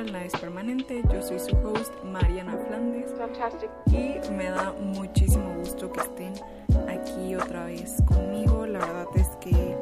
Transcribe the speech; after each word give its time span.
temporal, 0.00 0.12
nada 0.12 0.24
es 0.24 0.32
permanente. 0.32 1.02
Yo 1.12 1.22
soy 1.22 1.38
su 1.38 1.56
host, 1.56 1.92
Mariana 2.04 2.56
Flandes. 2.56 3.12
Y 3.86 4.30
me 4.32 4.44
da 4.44 4.72
muchísimo 4.72 5.54
gusto 5.58 5.92
que 5.92 6.00
estén 6.00 6.34
aquí 6.88 7.34
otra 7.34 7.66
vez 7.66 7.96
conmigo. 8.06 8.66
La 8.66 8.78
verdad 8.78 9.06
es 9.16 9.28
que 9.40 9.76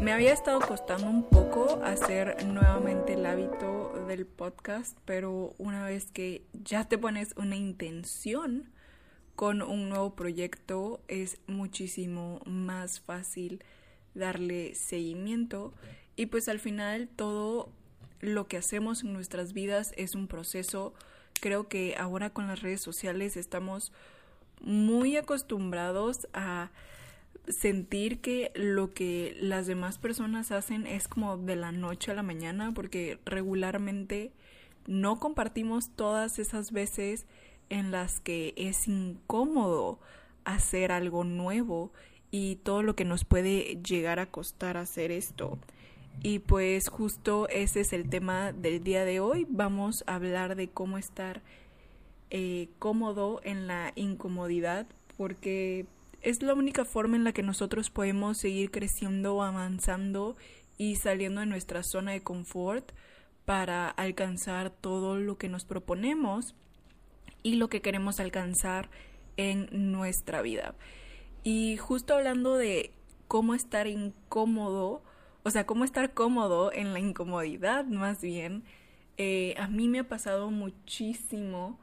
me 0.00 0.12
había 0.12 0.32
estado 0.32 0.60
costando 0.60 1.06
un 1.06 1.24
poco 1.24 1.80
hacer 1.84 2.44
nuevamente 2.46 3.14
el 3.14 3.26
hábito 3.26 4.04
del 4.06 4.26
podcast, 4.26 4.96
pero 5.04 5.54
una 5.58 5.84
vez 5.84 6.10
que 6.10 6.42
ya 6.52 6.84
te 6.84 6.98
pones 6.98 7.34
una 7.36 7.56
intención 7.56 8.70
con 9.34 9.62
un 9.62 9.88
nuevo 9.88 10.14
proyecto, 10.14 11.00
es 11.08 11.38
muchísimo 11.46 12.40
más 12.44 13.00
fácil 13.00 13.62
darle 14.14 14.74
seguimiento 14.74 15.72
y 16.16 16.26
pues 16.26 16.48
al 16.48 16.58
final 16.58 17.08
todo 17.14 17.70
lo 18.20 18.48
que 18.48 18.56
hacemos 18.56 19.02
en 19.02 19.12
nuestras 19.12 19.52
vidas 19.52 19.92
es 19.96 20.14
un 20.14 20.26
proceso. 20.26 20.94
Creo 21.40 21.68
que 21.68 21.96
ahora 21.96 22.30
con 22.30 22.46
las 22.46 22.62
redes 22.62 22.80
sociales 22.80 23.36
estamos 23.36 23.92
muy 24.60 25.16
acostumbrados 25.16 26.28
a 26.32 26.70
sentir 27.48 28.20
que 28.20 28.52
lo 28.54 28.92
que 28.92 29.36
las 29.40 29.66
demás 29.66 29.98
personas 29.98 30.52
hacen 30.52 30.86
es 30.86 31.08
como 31.08 31.36
de 31.38 31.56
la 31.56 31.72
noche 31.72 32.10
a 32.10 32.14
la 32.14 32.22
mañana 32.22 32.72
porque 32.74 33.18
regularmente 33.24 34.32
no 34.86 35.18
compartimos 35.18 35.90
todas 35.90 36.38
esas 36.38 36.72
veces 36.72 37.26
en 37.70 37.90
las 37.90 38.20
que 38.20 38.54
es 38.56 38.88
incómodo 38.88 40.00
hacer 40.44 40.92
algo 40.92 41.24
nuevo 41.24 41.92
y 42.30 42.56
todo 42.56 42.82
lo 42.82 42.96
que 42.96 43.04
nos 43.04 43.24
puede 43.24 43.80
llegar 43.82 44.18
a 44.18 44.30
costar 44.30 44.76
hacer 44.76 45.10
esto. 45.10 45.58
Y 46.22 46.40
pues 46.40 46.88
justo 46.88 47.48
ese 47.48 47.80
es 47.80 47.92
el 47.92 48.08
tema 48.08 48.52
del 48.52 48.82
día 48.82 49.04
de 49.04 49.20
hoy. 49.20 49.46
Vamos 49.48 50.02
a 50.06 50.16
hablar 50.16 50.56
de 50.56 50.68
cómo 50.68 50.98
estar 50.98 51.42
eh, 52.30 52.68
cómodo 52.78 53.40
en 53.44 53.66
la 53.66 53.92
incomodidad 53.94 54.86
porque 55.16 55.86
es 56.20 56.42
la 56.42 56.54
única 56.54 56.84
forma 56.84 57.16
en 57.16 57.24
la 57.24 57.32
que 57.32 57.42
nosotros 57.42 57.90
podemos 57.90 58.38
seguir 58.38 58.70
creciendo, 58.70 59.42
avanzando 59.42 60.36
y 60.76 60.96
saliendo 60.96 61.40
de 61.40 61.46
nuestra 61.46 61.82
zona 61.82 62.12
de 62.12 62.22
confort 62.22 62.92
para 63.44 63.88
alcanzar 63.88 64.70
todo 64.70 65.16
lo 65.16 65.38
que 65.38 65.48
nos 65.48 65.64
proponemos 65.64 66.54
y 67.42 67.54
lo 67.54 67.68
que 67.68 67.80
queremos 67.80 68.20
alcanzar 68.20 68.90
en 69.36 69.68
nuestra 69.90 70.42
vida. 70.42 70.74
Y 71.44 71.76
justo 71.76 72.14
hablando 72.14 72.56
de 72.56 72.92
cómo 73.28 73.54
estar 73.54 73.86
incómodo, 73.86 75.02
o 75.48 75.50
sea, 75.50 75.64
cómo 75.64 75.84
estar 75.84 76.12
cómodo 76.12 76.70
en 76.74 76.92
la 76.92 77.00
incomodidad 77.00 77.86
más 77.86 78.20
bien, 78.20 78.64
eh, 79.16 79.54
a 79.56 79.66
mí 79.66 79.88
me 79.88 80.00
ha 80.00 80.04
pasado 80.04 80.50
muchísimo 80.50 81.80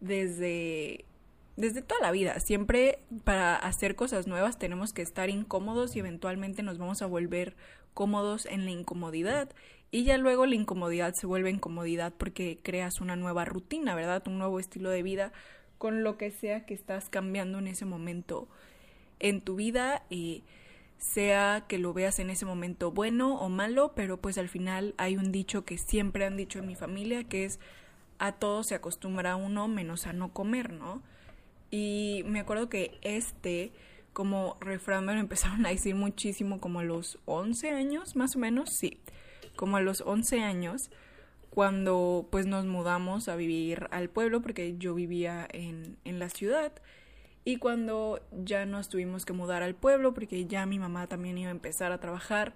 desde, 0.00 1.06
desde 1.56 1.80
toda 1.80 2.02
la 2.02 2.10
vida. 2.10 2.38
Siempre 2.40 2.98
para 3.24 3.56
hacer 3.56 3.96
cosas 3.96 4.26
nuevas 4.26 4.58
tenemos 4.58 4.92
que 4.92 5.00
estar 5.00 5.30
incómodos 5.30 5.96
y 5.96 6.00
eventualmente 6.00 6.62
nos 6.62 6.76
vamos 6.76 7.00
a 7.00 7.06
volver 7.06 7.56
cómodos 7.94 8.44
en 8.44 8.66
la 8.66 8.70
incomodidad. 8.70 9.48
Y 9.90 10.04
ya 10.04 10.18
luego 10.18 10.44
la 10.44 10.56
incomodidad 10.56 11.14
se 11.14 11.26
vuelve 11.26 11.48
incomodidad 11.48 12.12
porque 12.18 12.58
creas 12.62 13.00
una 13.00 13.16
nueva 13.16 13.46
rutina, 13.46 13.94
¿verdad? 13.94 14.28
Un 14.28 14.36
nuevo 14.36 14.60
estilo 14.60 14.90
de 14.90 15.02
vida 15.02 15.32
con 15.78 16.04
lo 16.04 16.18
que 16.18 16.30
sea 16.30 16.66
que 16.66 16.74
estás 16.74 17.08
cambiando 17.08 17.60
en 17.60 17.68
ese 17.68 17.86
momento 17.86 18.46
en 19.20 19.40
tu 19.40 19.56
vida 19.56 20.02
y 20.10 20.44
sea 20.98 21.64
que 21.68 21.78
lo 21.78 21.92
veas 21.92 22.18
en 22.18 22.30
ese 22.30 22.46
momento 22.46 22.90
bueno 22.90 23.36
o 23.36 23.48
malo, 23.48 23.92
pero 23.94 24.20
pues 24.20 24.38
al 24.38 24.48
final 24.48 24.94
hay 24.96 25.16
un 25.16 25.32
dicho 25.32 25.64
que 25.64 25.78
siempre 25.78 26.24
han 26.24 26.36
dicho 26.36 26.58
en 26.58 26.66
mi 26.66 26.74
familia 26.74 27.24
que 27.24 27.44
es 27.44 27.60
a 28.18 28.32
todo 28.32 28.62
se 28.62 28.74
acostumbra 28.74 29.36
uno 29.36 29.68
menos 29.68 30.06
a 30.06 30.12
no 30.12 30.32
comer, 30.32 30.72
¿no? 30.72 31.02
Y 31.70 32.22
me 32.26 32.40
acuerdo 32.40 32.68
que 32.68 32.98
este 33.02 33.72
como 34.12 34.56
refrán 34.60 35.04
me 35.04 35.12
lo 35.12 35.20
empezaron 35.20 35.66
a 35.66 35.70
decir 35.70 35.94
muchísimo 35.94 36.60
como 36.60 36.80
a 36.80 36.84
los 36.84 37.18
11 37.26 37.70
años, 37.70 38.16
más 38.16 38.34
o 38.36 38.38
menos, 38.38 38.70
sí, 38.70 38.98
como 39.56 39.76
a 39.76 39.80
los 39.82 40.00
11 40.00 40.40
años 40.40 40.90
cuando 41.50 42.28
pues 42.30 42.46
nos 42.46 42.66
mudamos 42.66 43.28
a 43.28 43.36
vivir 43.36 43.88
al 43.90 44.10
pueblo 44.10 44.42
porque 44.42 44.76
yo 44.76 44.94
vivía 44.94 45.48
en, 45.52 45.96
en 46.04 46.18
la 46.18 46.28
ciudad 46.28 46.72
y 47.46 47.58
cuando 47.58 48.20
ya 48.32 48.66
nos 48.66 48.88
tuvimos 48.88 49.24
que 49.24 49.32
mudar 49.32 49.62
al 49.62 49.76
pueblo, 49.76 50.12
porque 50.12 50.46
ya 50.46 50.66
mi 50.66 50.80
mamá 50.80 51.06
también 51.06 51.38
iba 51.38 51.48
a 51.48 51.52
empezar 51.52 51.92
a 51.92 52.00
trabajar 52.00 52.54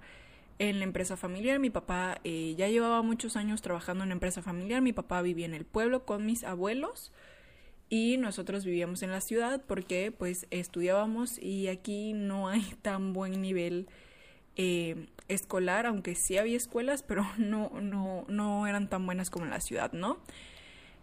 en 0.58 0.80
la 0.80 0.84
empresa 0.84 1.16
familiar, 1.16 1.60
mi 1.60 1.70
papá 1.70 2.18
eh, 2.24 2.56
ya 2.58 2.66
llevaba 2.66 3.00
muchos 3.00 3.36
años 3.36 3.62
trabajando 3.62 4.02
en 4.02 4.08
la 4.08 4.14
empresa 4.14 4.42
familiar, 4.42 4.82
mi 4.82 4.92
papá 4.92 5.22
vivía 5.22 5.46
en 5.46 5.54
el 5.54 5.64
pueblo 5.64 6.04
con 6.04 6.26
mis 6.26 6.42
abuelos 6.42 7.12
y 7.88 8.16
nosotros 8.16 8.64
vivíamos 8.64 9.04
en 9.04 9.12
la 9.12 9.20
ciudad 9.20 9.62
porque 9.64 10.10
pues 10.10 10.48
estudiábamos 10.50 11.38
y 11.38 11.68
aquí 11.68 12.12
no 12.12 12.48
hay 12.48 12.62
tan 12.82 13.12
buen 13.12 13.40
nivel 13.40 13.86
eh, 14.56 15.06
escolar, 15.28 15.86
aunque 15.86 16.16
sí 16.16 16.36
había 16.36 16.56
escuelas, 16.56 17.04
pero 17.04 17.24
no, 17.38 17.70
no, 17.80 18.24
no 18.26 18.66
eran 18.66 18.88
tan 18.88 19.06
buenas 19.06 19.30
como 19.30 19.44
en 19.44 19.52
la 19.52 19.60
ciudad, 19.60 19.92
¿no? 19.92 20.18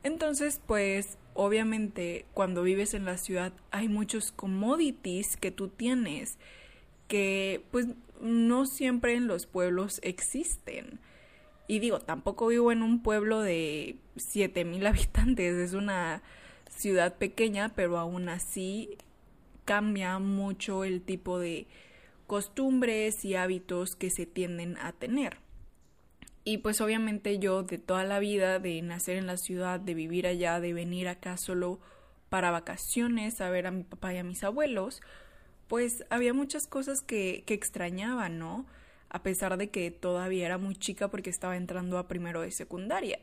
Entonces, 0.03 0.61
pues 0.67 1.17
obviamente 1.37 2.25
cuando 2.33 2.63
vives 2.63 2.95
en 2.95 3.05
la 3.05 3.17
ciudad 3.17 3.53
hay 3.69 3.87
muchos 3.87 4.31
commodities 4.31 5.37
que 5.37 5.51
tú 5.51 5.69
tienes 5.69 6.39
que 7.07 7.63
pues 7.71 7.87
no 8.19 8.65
siempre 8.65 9.13
en 9.13 9.27
los 9.27 9.45
pueblos 9.45 9.99
existen. 10.03 10.99
Y 11.67 11.79
digo, 11.79 11.99
tampoco 11.99 12.47
vivo 12.47 12.71
en 12.71 12.81
un 12.81 13.03
pueblo 13.03 13.41
de 13.41 13.97
7000 14.15 14.85
habitantes, 14.87 15.55
es 15.55 15.73
una 15.73 16.23
ciudad 16.69 17.15
pequeña, 17.15 17.73
pero 17.75 17.97
aún 17.99 18.29
así 18.29 18.97
cambia 19.63 20.17
mucho 20.17 20.83
el 20.83 21.01
tipo 21.01 21.39
de 21.39 21.67
costumbres 22.25 23.23
y 23.25 23.35
hábitos 23.35 23.95
que 23.95 24.09
se 24.09 24.25
tienden 24.25 24.77
a 24.77 24.91
tener. 24.91 25.37
Y 26.47 26.59
pues 26.59 26.79
obviamente 26.79 27.39
yo 27.39 27.63
de 27.63 27.77
toda 27.77 28.05
la 28.05 28.19
vida, 28.19 28.59
de 28.59 28.81
nacer 28.81 29.17
en 29.17 29.27
la 29.27 29.35
ciudad, 29.35 29.81
de 29.81 29.93
vivir 29.93 30.25
allá, 30.25 30.61
de 30.61 30.71
venir 30.71 31.09
acá 31.09 31.35
solo 31.35 31.81
para 32.29 32.51
vacaciones, 32.51 33.41
a 33.41 33.49
ver 33.49 33.67
a 33.67 33.71
mi 33.71 33.83
papá 33.83 34.13
y 34.13 34.17
a 34.17 34.23
mis 34.23 34.45
abuelos, 34.45 35.01
pues 35.67 36.05
había 36.09 36.33
muchas 36.33 36.65
cosas 36.65 37.01
que, 37.01 37.43
que 37.45 37.53
extrañaba, 37.53 38.29
¿no? 38.29 38.65
A 39.09 39.23
pesar 39.23 39.57
de 39.57 39.71
que 39.71 39.91
todavía 39.91 40.45
era 40.45 40.57
muy 40.57 40.77
chica 40.77 41.09
porque 41.09 41.29
estaba 41.29 41.57
entrando 41.57 41.97
a 41.97 42.07
primero 42.07 42.39
de 42.39 42.51
secundaria. 42.51 43.19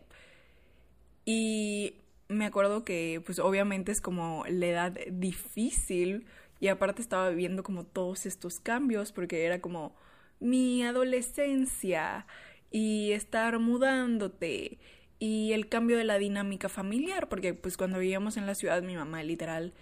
Y 1.25 1.95
me 2.29 2.45
acuerdo 2.45 2.84
que 2.84 3.23
pues 3.25 3.39
obviamente 3.39 3.91
es 3.91 4.03
como 4.03 4.45
la 4.51 4.67
edad 4.67 4.99
difícil 5.11 6.27
y 6.61 6.69
aparte 6.69 7.01
estaba 7.01 7.31
viviendo 7.31 7.63
como 7.63 7.84
todos 7.84 8.27
estos 8.27 8.61
cambios 8.61 9.13
porque 9.13 9.47
era 9.47 9.63
como 9.63 9.97
mi 10.41 10.83
adolescencia 10.83 12.27
y 12.75 13.12
estar 13.12 13.61
mudándote 13.61 14.79
y 15.21 15.53
el 15.53 15.69
cambio 15.69 15.97
de 15.97 16.03
la 16.03 16.19
dinámica 16.19 16.69
familiar, 16.69 17.29
porque 17.29 17.55
pues 17.55 17.77
cuando 17.77 18.01
vivíamos 18.01 18.37
en 18.37 18.47
la 18.47 18.57
ciudad 18.57 18.83
mi 18.83 18.97
mamá 18.97 19.23
literal 19.23 19.73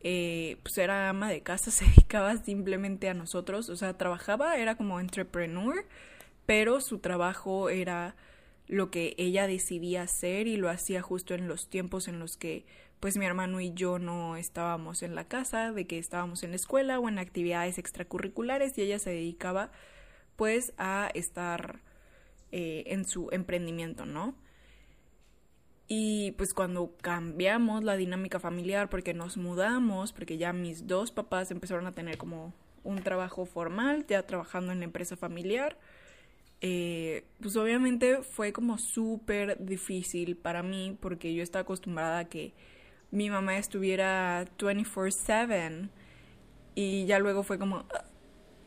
eh, 0.00 0.56
pues 0.62 0.78
era 0.78 1.10
ama 1.10 1.28
de 1.28 1.42
casa, 1.42 1.70
se 1.70 1.84
dedicaba 1.84 2.34
simplemente 2.38 3.10
a 3.10 3.14
nosotros, 3.14 3.68
o 3.68 3.76
sea, 3.76 3.98
trabajaba, 3.98 4.56
era 4.56 4.78
como 4.78 4.98
entrepreneur, 4.98 5.84
pero 6.46 6.80
su 6.80 7.00
trabajo 7.00 7.68
era 7.68 8.16
lo 8.66 8.90
que 8.90 9.14
ella 9.18 9.46
decidía 9.46 10.00
hacer 10.00 10.46
y 10.46 10.56
lo 10.56 10.70
hacía 10.70 11.02
justo 11.02 11.34
en 11.34 11.48
los 11.48 11.68
tiempos 11.68 12.08
en 12.08 12.18
los 12.18 12.38
que 12.38 12.64
pues 12.98 13.18
mi 13.18 13.26
hermano 13.26 13.60
y 13.60 13.74
yo 13.74 13.98
no 13.98 14.36
estábamos 14.36 15.02
en 15.02 15.14
la 15.14 15.24
casa, 15.28 15.72
de 15.72 15.86
que 15.86 15.98
estábamos 15.98 16.42
en 16.44 16.50
la 16.52 16.56
escuela 16.56 16.98
o 16.98 17.10
en 17.10 17.18
actividades 17.18 17.76
extracurriculares 17.76 18.78
y 18.78 18.82
ella 18.82 18.98
se 18.98 19.10
dedicaba 19.10 19.70
pues 20.36 20.72
a 20.78 21.10
estar 21.12 21.80
eh, 22.52 22.84
en 22.86 23.06
su 23.06 23.28
emprendimiento, 23.32 24.06
¿no? 24.06 24.34
Y 25.88 26.32
pues 26.32 26.52
cuando 26.52 26.94
cambiamos 27.00 27.82
la 27.82 27.96
dinámica 27.96 28.38
familiar, 28.38 28.90
porque 28.90 29.14
nos 29.14 29.38
mudamos, 29.38 30.12
porque 30.12 30.36
ya 30.36 30.52
mis 30.52 30.86
dos 30.86 31.10
papás 31.12 31.50
empezaron 31.50 31.86
a 31.86 31.92
tener 31.92 32.18
como 32.18 32.52
un 32.84 33.02
trabajo 33.02 33.46
formal, 33.46 34.06
ya 34.06 34.22
trabajando 34.26 34.72
en 34.72 34.80
la 34.80 34.84
empresa 34.84 35.16
familiar, 35.16 35.78
eh, 36.60 37.24
pues 37.40 37.56
obviamente 37.56 38.22
fue 38.22 38.52
como 38.52 38.78
súper 38.78 39.64
difícil 39.64 40.36
para 40.36 40.62
mí, 40.62 40.96
porque 41.00 41.32
yo 41.34 41.42
estaba 41.42 41.62
acostumbrada 41.62 42.18
a 42.18 42.28
que 42.28 42.52
mi 43.10 43.30
mamá 43.30 43.56
estuviera 43.56 44.44
24/7 44.58 45.88
y 46.74 47.06
ya 47.06 47.18
luego 47.18 47.42
fue 47.42 47.58
como, 47.58 47.86
ah, 47.94 48.04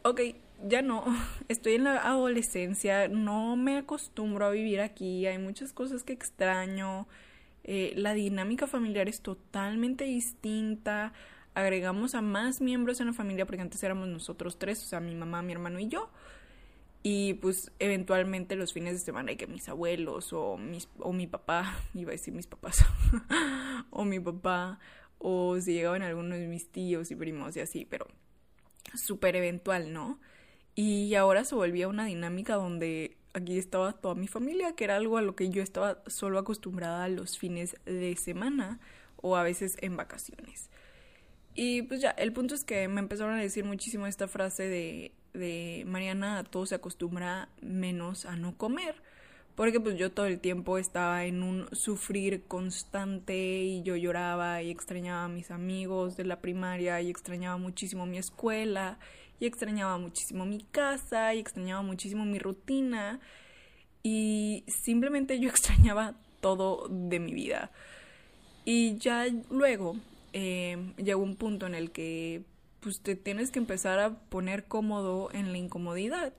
ok, 0.03 0.21
ya 0.67 0.81
no, 0.81 1.03
estoy 1.47 1.73
en 1.73 1.85
la 1.85 1.97
adolescencia, 1.97 3.07
no 3.07 3.55
me 3.55 3.77
acostumbro 3.77 4.45
a 4.45 4.51
vivir 4.51 4.81
aquí, 4.81 5.25
hay 5.25 5.37
muchas 5.37 5.73
cosas 5.73 6.03
que 6.03 6.13
extraño, 6.13 7.07
eh, 7.63 7.93
la 7.95 8.13
dinámica 8.13 8.67
familiar 8.67 9.07
es 9.07 9.21
totalmente 9.21 10.05
distinta, 10.05 11.13
agregamos 11.53 12.15
a 12.15 12.21
más 12.21 12.61
miembros 12.61 12.99
en 13.01 13.07
la 13.07 13.13
familia 13.13 13.45
porque 13.45 13.61
antes 13.61 13.83
éramos 13.83 14.07
nosotros 14.07 14.57
tres, 14.57 14.83
o 14.83 14.87
sea, 14.87 14.99
mi 14.99 15.15
mamá, 15.15 15.41
mi 15.41 15.53
hermano 15.53 15.79
y 15.79 15.87
yo. 15.87 16.09
Y 17.03 17.33
pues 17.35 17.71
eventualmente 17.79 18.55
los 18.55 18.73
fines 18.73 18.93
de 18.93 18.99
semana 18.99 19.31
hay 19.31 19.35
que 19.35 19.47
mis 19.47 19.67
abuelos 19.69 20.33
o, 20.33 20.57
mis, 20.57 20.87
o 20.99 21.13
mi 21.13 21.27
papá, 21.27 21.77
iba 21.93 22.11
a 22.11 22.13
decir 22.13 22.33
mis 22.33 22.47
papás, 22.47 22.85
o 23.89 24.05
mi 24.05 24.19
papá, 24.19 24.79
o 25.17 25.59
si 25.59 25.73
llegaban 25.73 26.03
algunos 26.03 26.37
de 26.37 26.47
mis 26.47 26.69
tíos 26.69 27.11
y 27.11 27.15
primos 27.15 27.55
y 27.57 27.59
así, 27.59 27.85
pero 27.85 28.07
súper 28.95 29.35
eventual, 29.35 29.93
¿no? 29.93 30.19
Y 30.75 31.13
ahora 31.15 31.43
se 31.43 31.55
volvía 31.55 31.87
una 31.87 32.05
dinámica 32.05 32.55
donde 32.55 33.17
aquí 33.33 33.57
estaba 33.57 33.93
toda 33.93 34.15
mi 34.15 34.27
familia, 34.27 34.73
que 34.75 34.83
era 34.83 34.95
algo 34.95 35.17
a 35.17 35.21
lo 35.21 35.35
que 35.35 35.49
yo 35.49 35.61
estaba 35.61 36.01
solo 36.07 36.39
acostumbrada 36.39 37.07
los 37.07 37.37
fines 37.37 37.75
de 37.85 38.15
semana 38.15 38.79
o 39.17 39.35
a 39.35 39.43
veces 39.43 39.77
en 39.81 39.97
vacaciones. 39.97 40.69
Y 41.53 41.83
pues 41.83 42.01
ya, 42.01 42.11
el 42.11 42.31
punto 42.31 42.55
es 42.55 42.63
que 42.63 42.87
me 42.87 42.99
empezaron 42.99 43.35
a 43.35 43.41
decir 43.41 43.65
muchísimo 43.65 44.07
esta 44.07 44.27
frase 44.27 44.67
de, 44.67 45.11
de 45.33 45.83
Mariana, 45.85 46.43
todo 46.43 46.65
se 46.65 46.75
acostumbra 46.75 47.49
menos 47.61 48.25
a 48.25 48.35
no 48.35 48.57
comer. 48.57 48.95
Porque 49.55 49.81
pues 49.81 49.97
yo 49.97 50.11
todo 50.11 50.27
el 50.27 50.39
tiempo 50.39 50.77
estaba 50.77 51.25
en 51.25 51.43
un 51.43 51.67
sufrir 51.73 52.43
constante 52.47 53.35
y 53.35 53.83
yo 53.83 53.97
lloraba 53.97 54.63
y 54.63 54.71
extrañaba 54.71 55.25
a 55.25 55.27
mis 55.27 55.51
amigos 55.51 56.15
de 56.15 56.23
la 56.23 56.39
primaria 56.39 57.01
y 57.01 57.09
extrañaba 57.09 57.57
muchísimo 57.57 58.05
mi 58.05 58.17
escuela 58.17 58.97
y 59.41 59.47
extrañaba 59.47 59.97
muchísimo 59.97 60.45
mi 60.45 60.59
casa 60.59 61.33
y 61.33 61.39
extrañaba 61.39 61.81
muchísimo 61.81 62.25
mi 62.25 62.37
rutina 62.37 63.19
y 64.03 64.63
simplemente 64.67 65.39
yo 65.39 65.49
extrañaba 65.49 66.13
todo 66.39 66.87
de 66.89 67.19
mi 67.19 67.33
vida. 67.33 67.71
Y 68.65 68.97
ya 68.97 69.25
luego 69.49 69.95
eh, 70.33 70.93
llegó 70.97 71.23
un 71.23 71.35
punto 71.35 71.65
en 71.65 71.73
el 71.73 71.91
que 71.91 72.43
pues 72.81 73.01
te 73.01 73.15
tienes 73.15 73.49
que 73.49 73.59
empezar 73.59 73.99
a 73.99 74.13
poner 74.29 74.65
cómodo 74.65 75.29
en 75.33 75.51
la 75.51 75.57
incomodidad. 75.57 76.33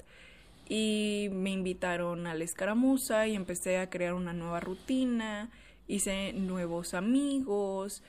Y 0.68 1.28
me 1.32 1.50
invitaron 1.50 2.28
a 2.28 2.34
la 2.34 2.44
escaramuza 2.44 3.26
y 3.26 3.34
empecé 3.34 3.78
a 3.78 3.90
crear 3.90 4.14
una 4.14 4.32
nueva 4.32 4.60
rutina, 4.60 5.50
hice 5.88 6.32
nuevos 6.34 6.94
amigos 6.94 8.04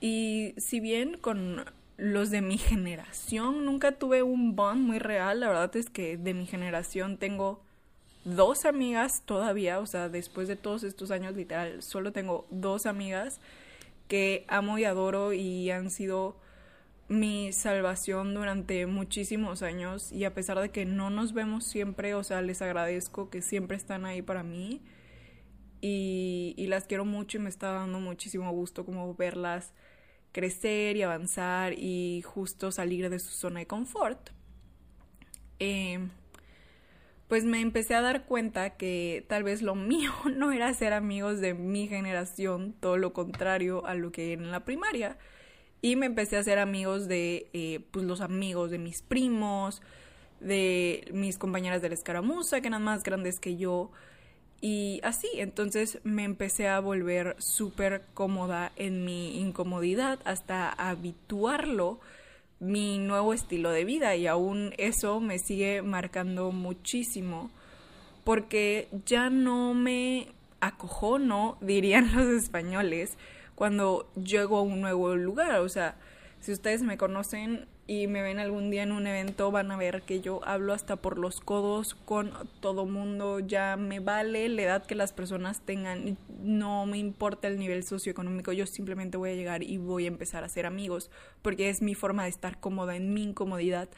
y 0.00 0.54
si 0.56 0.80
bien 0.80 1.16
con 1.16 1.64
los 1.96 2.30
de 2.30 2.42
mi 2.42 2.58
generación. 2.58 3.64
Nunca 3.64 3.92
tuve 3.92 4.22
un 4.22 4.56
bond 4.56 4.80
muy 4.80 4.98
real, 4.98 5.40
la 5.40 5.48
verdad 5.48 5.74
es 5.76 5.90
que 5.90 6.16
de 6.16 6.34
mi 6.34 6.46
generación 6.46 7.18
tengo 7.18 7.60
dos 8.24 8.64
amigas 8.64 9.22
todavía, 9.24 9.78
o 9.78 9.86
sea, 9.86 10.08
después 10.08 10.48
de 10.48 10.56
todos 10.56 10.84
estos 10.84 11.10
años 11.10 11.34
literal, 11.34 11.82
solo 11.82 12.12
tengo 12.12 12.46
dos 12.50 12.86
amigas 12.86 13.40
que 14.08 14.44
amo 14.48 14.78
y 14.78 14.84
adoro 14.84 15.32
y 15.32 15.70
han 15.70 15.90
sido 15.90 16.36
mi 17.08 17.52
salvación 17.52 18.34
durante 18.34 18.86
muchísimos 18.86 19.62
años. 19.62 20.10
Y 20.12 20.24
a 20.24 20.34
pesar 20.34 20.58
de 20.60 20.70
que 20.70 20.84
no 20.84 21.10
nos 21.10 21.32
vemos 21.32 21.66
siempre, 21.66 22.14
o 22.14 22.24
sea, 22.24 22.42
les 22.42 22.62
agradezco 22.62 23.30
que 23.30 23.42
siempre 23.42 23.76
están 23.76 24.04
ahí 24.04 24.22
para 24.22 24.42
mí. 24.42 24.80
Y, 25.80 26.54
y 26.56 26.68
las 26.68 26.84
quiero 26.84 27.04
mucho 27.04 27.38
y 27.38 27.40
me 27.40 27.48
está 27.48 27.72
dando 27.72 28.00
muchísimo 28.00 28.50
gusto 28.52 28.84
como 28.86 29.14
verlas 29.14 29.72
crecer 30.32 30.96
y 30.96 31.02
avanzar 31.02 31.74
y 31.74 32.22
justo 32.22 32.72
salir 32.72 33.08
de 33.10 33.18
su 33.18 33.30
zona 33.30 33.60
de 33.60 33.66
confort. 33.66 34.30
Eh, 35.58 36.08
pues 37.28 37.44
me 37.44 37.60
empecé 37.60 37.94
a 37.94 38.02
dar 38.02 38.26
cuenta 38.26 38.76
que 38.76 39.24
tal 39.26 39.42
vez 39.42 39.62
lo 39.62 39.74
mío 39.76 40.12
no 40.36 40.52
era 40.52 40.74
ser 40.74 40.92
amigos 40.92 41.40
de 41.40 41.54
mi 41.54 41.88
generación, 41.88 42.74
todo 42.78 42.98
lo 42.98 43.12
contrario 43.12 43.86
a 43.86 43.94
lo 43.94 44.12
que 44.12 44.34
en 44.34 44.50
la 44.50 44.64
primaria. 44.64 45.16
Y 45.80 45.96
me 45.96 46.06
empecé 46.06 46.36
a 46.36 46.40
hacer 46.40 46.58
amigos 46.58 47.08
de 47.08 47.48
eh, 47.54 47.80
pues 47.90 48.04
los 48.04 48.20
amigos 48.20 48.70
de 48.70 48.78
mis 48.78 49.02
primos, 49.02 49.82
de 50.40 51.08
mis 51.12 51.38
compañeras 51.38 51.80
de 51.80 51.88
la 51.88 51.94
escaramuza, 51.94 52.60
que 52.60 52.68
eran 52.68 52.82
más 52.84 53.02
grandes 53.02 53.40
que 53.40 53.56
yo. 53.56 53.90
Y 54.62 55.00
así, 55.02 55.28
entonces 55.34 55.98
me 56.04 56.22
empecé 56.22 56.68
a 56.68 56.80
volver 56.80 57.34
súper 57.38 58.04
cómoda 58.14 58.70
en 58.76 59.04
mi 59.04 59.40
incomodidad 59.40 60.20
hasta 60.24 60.70
habituarlo 60.70 61.98
mi 62.60 62.98
nuevo 62.98 63.34
estilo 63.34 63.70
de 63.70 63.84
vida 63.84 64.14
y 64.14 64.28
aún 64.28 64.72
eso 64.78 65.18
me 65.18 65.40
sigue 65.40 65.82
marcando 65.82 66.52
muchísimo 66.52 67.50
porque 68.22 68.88
ya 69.04 69.30
no 69.30 69.74
me 69.74 70.28
acojono, 70.60 71.58
dirían 71.60 72.12
los 72.14 72.28
españoles, 72.28 73.18
cuando 73.56 74.08
llego 74.14 74.58
a 74.58 74.62
un 74.62 74.80
nuevo 74.80 75.14
lugar. 75.14 75.58
O 75.60 75.68
sea, 75.68 75.96
si 76.42 76.52
ustedes 76.52 76.82
me 76.82 76.98
conocen, 76.98 77.66
y 77.86 78.06
me 78.06 78.22
ven 78.22 78.38
algún 78.38 78.70
día 78.70 78.84
en 78.84 78.92
un 78.92 79.06
evento 79.06 79.50
van 79.50 79.70
a 79.70 79.76
ver 79.76 80.02
que 80.02 80.20
yo 80.20 80.40
hablo 80.44 80.72
hasta 80.72 80.96
por 80.96 81.18
los 81.18 81.40
codos 81.40 81.94
con 81.94 82.32
todo 82.60 82.86
mundo, 82.86 83.40
ya 83.40 83.76
me 83.76 83.98
vale 83.98 84.48
la 84.48 84.62
edad 84.62 84.86
que 84.86 84.94
las 84.94 85.12
personas 85.12 85.60
tengan, 85.60 86.16
no 86.42 86.86
me 86.86 86.98
importa 86.98 87.48
el 87.48 87.58
nivel 87.58 87.82
socioeconómico, 87.82 88.52
yo 88.52 88.66
simplemente 88.66 89.16
voy 89.16 89.30
a 89.30 89.34
llegar 89.34 89.62
y 89.62 89.78
voy 89.78 90.04
a 90.04 90.08
empezar 90.08 90.44
a 90.44 90.48
ser 90.48 90.64
amigos, 90.64 91.10
porque 91.42 91.68
es 91.68 91.82
mi 91.82 91.94
forma 91.94 92.22
de 92.22 92.30
estar 92.30 92.60
cómoda 92.60 92.94
en 92.96 93.12
mi 93.12 93.24
incomodidad 93.24 93.88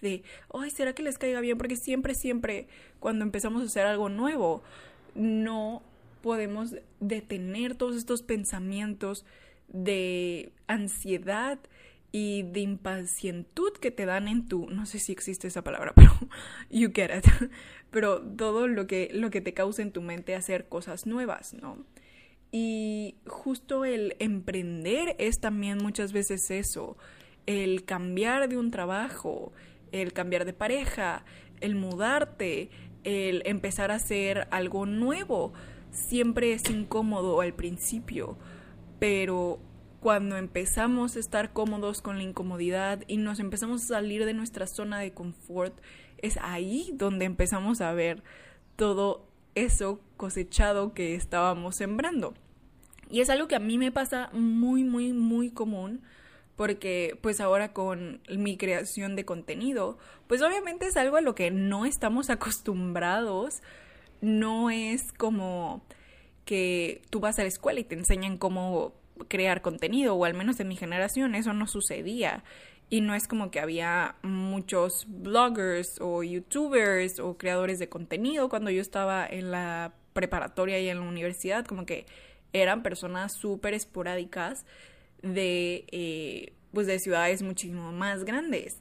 de, 0.00 0.22
ay, 0.52 0.70
¿será 0.70 0.92
que 0.92 1.02
les 1.02 1.18
caiga 1.18 1.40
bien? 1.40 1.58
Porque 1.58 1.76
siempre, 1.76 2.14
siempre, 2.14 2.68
cuando 3.00 3.24
empezamos 3.24 3.62
a 3.62 3.66
hacer 3.66 3.86
algo 3.86 4.08
nuevo, 4.08 4.62
no 5.14 5.82
podemos 6.22 6.74
detener 7.00 7.74
todos 7.74 7.96
estos 7.96 8.22
pensamientos 8.22 9.24
de 9.68 10.52
ansiedad, 10.66 11.58
y 12.10 12.42
de 12.42 12.60
impacientud 12.60 13.72
que 13.72 13.90
te 13.90 14.06
dan 14.06 14.28
en 14.28 14.48
tu, 14.48 14.68
no 14.70 14.86
sé 14.86 14.98
si 14.98 15.12
existe 15.12 15.48
esa 15.48 15.62
palabra, 15.62 15.92
pero 15.96 16.12
you 16.70 16.90
get 16.94 17.10
it, 17.16 17.26
pero 17.90 18.20
todo 18.20 18.68
lo 18.68 18.86
que, 18.86 19.10
lo 19.12 19.30
que 19.30 19.40
te 19.40 19.54
causa 19.54 19.82
en 19.82 19.92
tu 19.92 20.02
mente 20.02 20.34
hacer 20.34 20.68
cosas 20.68 21.06
nuevas, 21.06 21.54
¿no? 21.54 21.84
Y 22.50 23.16
justo 23.26 23.84
el 23.84 24.16
emprender 24.20 25.14
es 25.18 25.38
también 25.38 25.78
muchas 25.78 26.12
veces 26.12 26.50
eso, 26.50 26.96
el 27.46 27.84
cambiar 27.84 28.48
de 28.48 28.56
un 28.56 28.70
trabajo, 28.70 29.52
el 29.92 30.14
cambiar 30.14 30.46
de 30.46 30.54
pareja, 30.54 31.24
el 31.60 31.74
mudarte, 31.74 32.70
el 33.04 33.42
empezar 33.44 33.90
a 33.90 33.96
hacer 33.96 34.48
algo 34.50 34.86
nuevo, 34.86 35.52
siempre 35.90 36.52
es 36.52 36.68
incómodo 36.70 37.40
al 37.42 37.54
principio, 37.54 38.38
pero 38.98 39.60
cuando 40.08 40.38
empezamos 40.38 41.16
a 41.16 41.20
estar 41.20 41.52
cómodos 41.52 42.00
con 42.00 42.16
la 42.16 42.22
incomodidad 42.22 43.04
y 43.08 43.18
nos 43.18 43.40
empezamos 43.40 43.84
a 43.84 43.88
salir 43.88 44.24
de 44.24 44.32
nuestra 44.32 44.66
zona 44.66 44.98
de 45.00 45.12
confort, 45.12 45.78
es 46.16 46.38
ahí 46.40 46.92
donde 46.94 47.26
empezamos 47.26 47.82
a 47.82 47.92
ver 47.92 48.22
todo 48.76 49.28
eso 49.54 50.00
cosechado 50.16 50.94
que 50.94 51.14
estábamos 51.14 51.76
sembrando. 51.76 52.32
Y 53.10 53.20
es 53.20 53.28
algo 53.28 53.48
que 53.48 53.56
a 53.56 53.58
mí 53.58 53.76
me 53.76 53.92
pasa 53.92 54.30
muy, 54.32 54.82
muy, 54.82 55.12
muy 55.12 55.50
común 55.50 56.00
porque 56.56 57.18
pues 57.20 57.38
ahora 57.42 57.74
con 57.74 58.22
mi 58.34 58.56
creación 58.56 59.14
de 59.14 59.26
contenido, 59.26 59.98
pues 60.26 60.40
obviamente 60.40 60.86
es 60.86 60.96
algo 60.96 61.18
a 61.18 61.20
lo 61.20 61.34
que 61.34 61.50
no 61.50 61.84
estamos 61.84 62.30
acostumbrados, 62.30 63.60
no 64.22 64.70
es 64.70 65.12
como 65.12 65.82
que 66.46 67.02
tú 67.10 67.20
vas 67.20 67.38
a 67.38 67.42
la 67.42 67.48
escuela 67.48 67.78
y 67.78 67.84
te 67.84 67.94
enseñan 67.94 68.38
cómo 68.38 68.94
crear 69.28 69.62
contenido, 69.62 70.14
o 70.14 70.24
al 70.24 70.34
menos 70.34 70.60
en 70.60 70.68
mi 70.68 70.76
generación 70.76 71.34
eso 71.34 71.52
no 71.52 71.66
sucedía. 71.66 72.44
Y 72.90 73.02
no 73.02 73.14
es 73.14 73.28
como 73.28 73.50
que 73.50 73.60
había 73.60 74.16
muchos 74.22 75.04
bloggers 75.08 75.98
o 76.00 76.22
youtubers 76.22 77.18
o 77.18 77.36
creadores 77.36 77.78
de 77.78 77.88
contenido 77.88 78.48
cuando 78.48 78.70
yo 78.70 78.80
estaba 78.80 79.26
en 79.26 79.50
la 79.50 79.92
preparatoria 80.14 80.80
y 80.80 80.88
en 80.88 81.00
la 81.00 81.06
universidad, 81.06 81.66
como 81.66 81.84
que 81.84 82.06
eran 82.52 82.82
personas 82.82 83.34
súper 83.34 83.74
esporádicas 83.74 84.64
de, 85.22 85.84
eh, 85.92 86.52
pues 86.72 86.86
de 86.86 86.98
ciudades 86.98 87.42
muchísimo 87.42 87.92
más 87.92 88.24
grandes, 88.24 88.80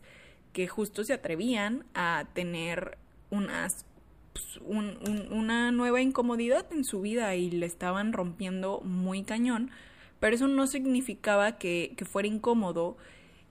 que 0.54 0.68
justo 0.68 1.04
se 1.04 1.14
atrevían 1.14 1.86
a 1.94 2.28
tener 2.34 2.98
unas 3.30 3.86
pues, 4.34 4.60
una 4.64 5.72
nueva 5.72 6.02
incomodidad 6.02 6.66
en 6.72 6.84
su 6.84 7.02
vida 7.02 7.36
y 7.36 7.50
le 7.50 7.66
estaban 7.66 8.14
rompiendo 8.14 8.82
muy 8.82 9.24
cañón 9.24 9.72
pero 10.20 10.36
eso 10.36 10.48
no 10.48 10.68
significaba 10.68 11.58
que, 11.58 11.96
fuera 12.10 12.28
incómodo 12.28 12.98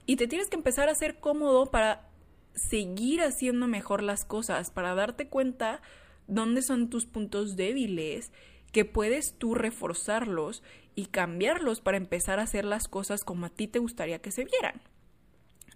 y 0.06 0.16
te 0.16 0.26
tienes 0.26 0.49
que 0.49 0.56
empezar 0.56 0.88
a 0.88 0.94
ser 0.94 1.18
cómodo 1.18 1.66
para 1.66 2.08
seguir 2.54 3.23
haciendo 3.23 3.66
mejor 3.66 4.02
las 4.02 4.25
cosas, 4.25 4.70
para 4.70 4.94
darte 4.94 5.28
cuenta 5.28 5.82
dónde 6.26 6.62
son 6.62 6.88
tus 6.88 7.06
puntos 7.06 7.56
débiles, 7.56 8.32
que 8.73 8.85
puedes 8.85 9.35
tú 9.35 9.54
reforzarlos 9.54 10.62
y 10.94 11.06
cambiarlos 11.06 11.80
para 11.80 11.96
empezar 11.96 12.38
a 12.38 12.44
hacer 12.44 12.64
las 12.64 12.88
cosas 12.88 13.25
como 13.25 13.46
a 13.46 13.50
ti 13.50 13.68
te 13.68 13.78
gustaría 13.78 14.20
que 14.20 14.30
se 14.30 14.44
vieran, 14.44 14.80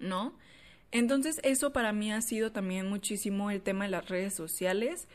¿no? 0.00 0.37
Entonces 0.92 1.40
eso 1.44 1.73
para 1.73 1.92
mí 1.92 2.12
ha 2.12 2.20
sido 2.20 2.52
también 2.52 2.88
muchísimo 2.88 3.50
el 3.50 3.62
tema 3.62 3.85
de 3.85 3.90
las 3.90 4.09
redes 4.09 4.35
sociales 4.35 5.09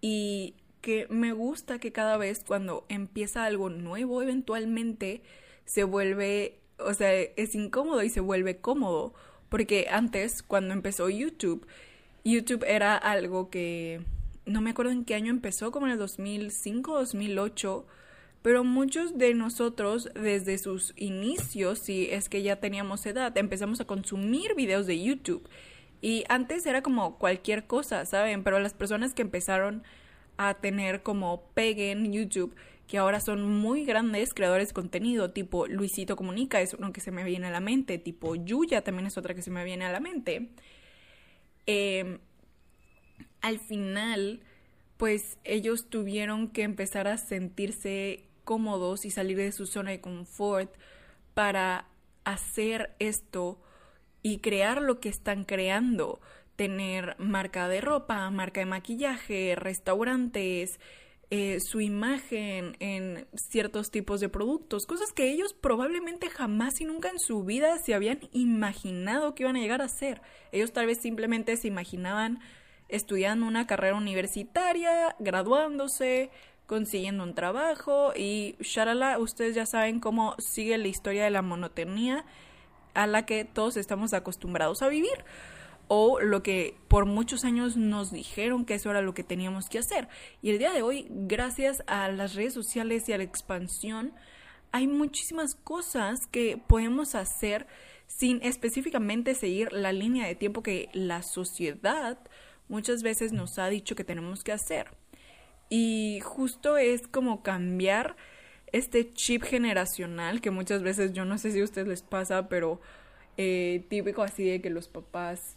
y 0.00 0.54
que 0.80 1.06
me 1.10 1.32
gusta 1.32 1.78
que 1.78 1.92
cada 1.92 2.16
vez 2.16 2.42
cuando 2.46 2.84
empieza 2.88 3.44
algo 3.44 3.70
nuevo, 3.70 4.22
eventualmente 4.22 5.22
se 5.64 5.84
vuelve, 5.84 6.60
o 6.78 6.94
sea, 6.94 7.12
es 7.12 7.54
incómodo 7.54 8.02
y 8.02 8.08
se 8.08 8.20
vuelve 8.20 8.58
cómodo. 8.58 9.14
Porque 9.48 9.86
antes, 9.90 10.42
cuando 10.42 10.74
empezó 10.74 11.08
YouTube, 11.08 11.66
YouTube 12.24 12.64
era 12.66 12.96
algo 12.96 13.50
que 13.50 14.00
no 14.44 14.60
me 14.60 14.70
acuerdo 14.70 14.92
en 14.92 15.04
qué 15.04 15.14
año 15.14 15.30
empezó, 15.30 15.70
como 15.70 15.86
en 15.86 15.92
el 15.92 15.98
2005, 15.98 16.94
2008, 16.94 17.86
pero 18.42 18.64
muchos 18.64 19.18
de 19.18 19.34
nosotros 19.34 20.10
desde 20.14 20.58
sus 20.58 20.94
inicios, 20.96 21.78
si 21.78 22.08
es 22.10 22.28
que 22.28 22.42
ya 22.42 22.56
teníamos 22.56 23.04
edad, 23.06 23.36
empezamos 23.36 23.80
a 23.80 23.86
consumir 23.86 24.54
videos 24.54 24.86
de 24.86 25.02
YouTube. 25.02 25.48
Y 26.00 26.24
antes 26.28 26.64
era 26.66 26.82
como 26.82 27.18
cualquier 27.18 27.66
cosa, 27.66 28.04
¿saben? 28.04 28.44
Pero 28.44 28.60
las 28.60 28.74
personas 28.74 29.14
que 29.14 29.22
empezaron 29.22 29.82
a 30.38 30.54
tener 30.54 31.02
como 31.02 31.42
pegue 31.52 31.90
en 31.90 32.12
YouTube, 32.12 32.54
que 32.86 32.96
ahora 32.96 33.20
son 33.20 33.42
muy 33.42 33.84
grandes 33.84 34.32
creadores 34.32 34.68
de 34.68 34.74
contenido, 34.74 35.32
tipo 35.32 35.66
Luisito 35.66 36.16
Comunica 36.16 36.62
es 36.62 36.72
uno 36.72 36.92
que 36.92 37.02
se 37.02 37.10
me 37.10 37.24
viene 37.24 37.48
a 37.48 37.50
la 37.50 37.60
mente, 37.60 37.98
tipo 37.98 38.34
Yuya 38.34 38.82
también 38.82 39.06
es 39.06 39.18
otra 39.18 39.34
que 39.34 39.42
se 39.42 39.50
me 39.50 39.64
viene 39.64 39.84
a 39.84 39.92
la 39.92 40.00
mente. 40.00 40.48
Eh, 41.66 42.18
al 43.42 43.58
final, 43.58 44.40
pues 44.96 45.38
ellos 45.44 45.90
tuvieron 45.90 46.48
que 46.48 46.62
empezar 46.62 47.08
a 47.08 47.18
sentirse 47.18 48.24
cómodos 48.44 49.04
y 49.04 49.10
salir 49.10 49.36
de 49.36 49.52
su 49.52 49.66
zona 49.66 49.90
de 49.90 50.00
confort 50.00 50.74
para 51.34 51.86
hacer 52.24 52.94
esto 52.98 53.60
y 54.22 54.38
crear 54.38 54.82
lo 54.82 55.00
que 55.00 55.08
están 55.08 55.44
creando. 55.44 56.20
Tener 56.58 57.14
marca 57.20 57.68
de 57.68 57.80
ropa, 57.80 58.28
marca 58.30 58.58
de 58.58 58.66
maquillaje, 58.66 59.54
restaurantes, 59.54 60.80
eh, 61.30 61.60
su 61.60 61.80
imagen 61.80 62.76
en 62.80 63.28
ciertos 63.34 63.92
tipos 63.92 64.18
de 64.18 64.28
productos, 64.28 64.84
cosas 64.84 65.12
que 65.12 65.30
ellos 65.30 65.54
probablemente 65.54 66.30
jamás 66.30 66.80
y 66.80 66.84
nunca 66.84 67.10
en 67.10 67.20
su 67.20 67.44
vida 67.44 67.78
se 67.78 67.94
habían 67.94 68.18
imaginado 68.32 69.36
que 69.36 69.44
iban 69.44 69.54
a 69.54 69.60
llegar 69.60 69.82
a 69.82 69.88
ser. 69.88 70.20
Ellos 70.50 70.72
tal 70.72 70.86
vez 70.86 71.00
simplemente 71.00 71.56
se 71.56 71.68
imaginaban 71.68 72.40
estudiando 72.88 73.46
una 73.46 73.68
carrera 73.68 73.94
universitaria, 73.94 75.14
graduándose, 75.20 76.32
consiguiendo 76.66 77.22
un 77.22 77.36
trabajo 77.36 78.12
y 78.16 78.56
shalala, 78.58 79.20
ustedes 79.20 79.54
ya 79.54 79.64
saben 79.64 80.00
cómo 80.00 80.34
sigue 80.38 80.76
la 80.76 80.88
historia 80.88 81.22
de 81.22 81.30
la 81.30 81.42
monotonía 81.42 82.24
a 82.94 83.06
la 83.06 83.26
que 83.26 83.44
todos 83.44 83.76
estamos 83.76 84.12
acostumbrados 84.12 84.82
a 84.82 84.88
vivir 84.88 85.24
o 85.88 86.20
lo 86.20 86.42
que 86.42 86.76
por 86.88 87.06
muchos 87.06 87.44
años 87.44 87.76
nos 87.76 88.12
dijeron 88.12 88.64
que 88.64 88.74
eso 88.74 88.90
era 88.90 89.02
lo 89.02 89.14
que 89.14 89.24
teníamos 89.24 89.68
que 89.68 89.78
hacer. 89.78 90.08
Y 90.42 90.50
el 90.50 90.58
día 90.58 90.72
de 90.72 90.82
hoy, 90.82 91.06
gracias 91.10 91.82
a 91.86 92.08
las 92.08 92.34
redes 92.34 92.54
sociales 92.54 93.08
y 93.08 93.12
a 93.12 93.18
la 93.18 93.24
expansión, 93.24 94.12
hay 94.70 94.86
muchísimas 94.86 95.54
cosas 95.54 96.26
que 96.30 96.58
podemos 96.58 97.14
hacer 97.14 97.66
sin 98.06 98.42
específicamente 98.42 99.34
seguir 99.34 99.72
la 99.72 99.92
línea 99.92 100.26
de 100.26 100.34
tiempo 100.34 100.62
que 100.62 100.88
la 100.92 101.22
sociedad 101.22 102.18
muchas 102.68 103.02
veces 103.02 103.32
nos 103.32 103.58
ha 103.58 103.68
dicho 103.68 103.96
que 103.96 104.04
tenemos 104.04 104.44
que 104.44 104.52
hacer. 104.52 104.88
Y 105.70 106.20
justo 106.22 106.76
es 106.78 107.06
como 107.08 107.42
cambiar 107.42 108.16
este 108.72 109.10
chip 109.10 109.42
generacional 109.42 110.40
que 110.40 110.50
muchas 110.50 110.82
veces 110.82 111.12
yo 111.12 111.24
no 111.24 111.38
sé 111.38 111.52
si 111.52 111.60
a 111.60 111.64
ustedes 111.64 111.88
les 111.88 112.02
pasa, 112.02 112.48
pero 112.48 112.80
eh, 113.36 113.86
típico 113.88 114.22
así 114.22 114.44
de 114.44 114.60
que 114.60 114.70
los 114.70 114.88
papás, 114.88 115.56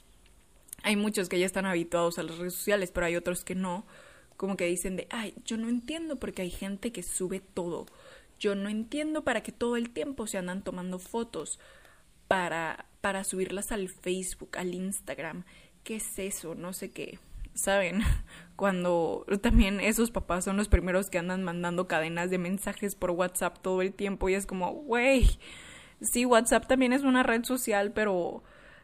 hay 0.84 0.96
muchos 0.96 1.30
que 1.30 1.40
ya 1.40 1.46
están 1.46 1.66
habituados 1.66 2.20
a 2.20 2.24
las 2.24 2.38
redes 2.38 2.54
sociales, 2.54 2.92
pero 2.92 3.06
hay 3.06 3.16
otros 3.16 3.44
que 3.44 3.56
no, 3.56 3.86
como 4.38 4.58
que 4.58 4.66
dicen 4.66 4.96
de, 4.96 5.08
ay, 5.10 5.34
yo 5.46 5.58
no 5.58 5.70
entiendo 5.70 6.18
porque 6.18 6.42
hay 6.42 6.52
gente 6.52 6.92
que 6.92 7.04
sube 7.04 7.40
todo, 7.40 7.86
yo 8.40 8.56
no 8.56 8.70
entiendo 8.70 9.24
para 9.24 9.42
qué 9.42 9.52
todo 9.52 9.76
el 9.78 9.92
tiempo 9.92 10.28
se 10.28 10.38
andan 10.38 10.64
tomando 10.64 11.00
fotos 11.00 11.60
para, 12.28 12.86
para 13.02 13.24
subirlas 13.24 13.72
al 13.72 13.90
Facebook, 13.90 14.58
al 14.58 14.74
Instagram 14.74 15.44
¿qué 15.84 15.96
es 15.98 16.20
eso? 16.20 16.56
No 16.56 16.74
sé 16.74 16.92
qué. 16.92 17.20
¿Saben? 17.54 18.02
Cuando 18.56 19.26
también 19.42 19.80
esos 19.80 20.12
papás 20.12 20.46
son 20.46 20.58
los 20.58 20.70
primeros 20.70 21.10
que 21.10 21.18
andan 21.18 21.44
mandando 21.44 21.88
cadenas 21.88 22.30
de 22.30 22.38
mensajes 22.38 22.96
por 22.96 23.12
WhatsApp 23.12 23.58
todo 23.62 23.82
el 23.82 23.94
tiempo 23.94 24.30
y 24.30 24.36
es 24.36 24.46
como, 24.46 24.72
güey, 24.72 25.40
sí, 26.02 26.26
WhatsApp 26.26 26.68
también 26.68 26.94
es 26.94 27.04
una 27.04 27.24
red 27.24 27.44
social, 27.44 27.92
pero 27.92 28.44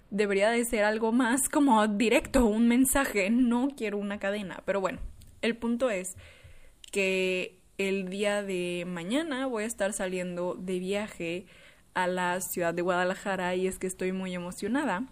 debería 0.10 0.50
de 0.50 0.64
ser 0.66 0.84
algo 0.84 1.12
más 1.12 1.50
como 1.50 1.86
directo, 1.88 2.46
un 2.46 2.68
mensaje, 2.68 3.30
no 3.30 3.70
quiero 3.76 3.98
una 3.98 4.20
cadena. 4.20 4.62
Pero 4.66 4.82
bueno, 4.82 5.00
el 5.42 5.56
punto 5.58 5.90
es 5.90 6.16
que 6.92 7.60
el 7.78 8.10
día 8.10 8.44
de 8.44 8.86
mañana 8.88 9.46
voy 9.46 9.64
a 9.64 9.68
estar 9.68 9.94
saliendo 9.94 10.56
de 10.56 10.80
viaje 10.80 11.46
a 11.94 12.08
la 12.08 12.42
ciudad 12.42 12.74
de 12.74 12.82
Guadalajara 12.82 13.56
y 13.56 13.68
es 13.68 13.80
que 13.80 13.88
estoy 13.88 14.12
muy 14.12 14.34
emocionada 14.34 15.04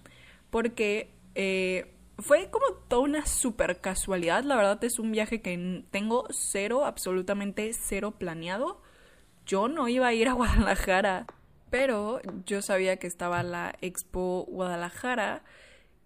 porque 0.49 1.11
eh, 1.35 1.95
fue 2.17 2.49
como 2.49 2.65
toda 2.87 3.01
una 3.01 3.25
super 3.25 3.81
casualidad. 3.81 4.43
La 4.43 4.55
verdad 4.55 4.83
es 4.83 4.99
un 4.99 5.11
viaje 5.11 5.41
que 5.41 5.83
tengo 5.91 6.27
cero, 6.29 6.85
absolutamente 6.85 7.71
cero 7.73 8.11
planeado. 8.17 8.81
Yo 9.45 9.67
no 9.67 9.87
iba 9.87 10.07
a 10.07 10.13
ir 10.13 10.27
a 10.27 10.33
Guadalajara, 10.33 11.27
pero 11.75 12.21
yo 12.45 12.61
sabía 12.61 12.95
que 12.95 13.05
estaba 13.05 13.43
la 13.43 13.75
Expo 13.81 14.45
Guadalajara 14.47 15.43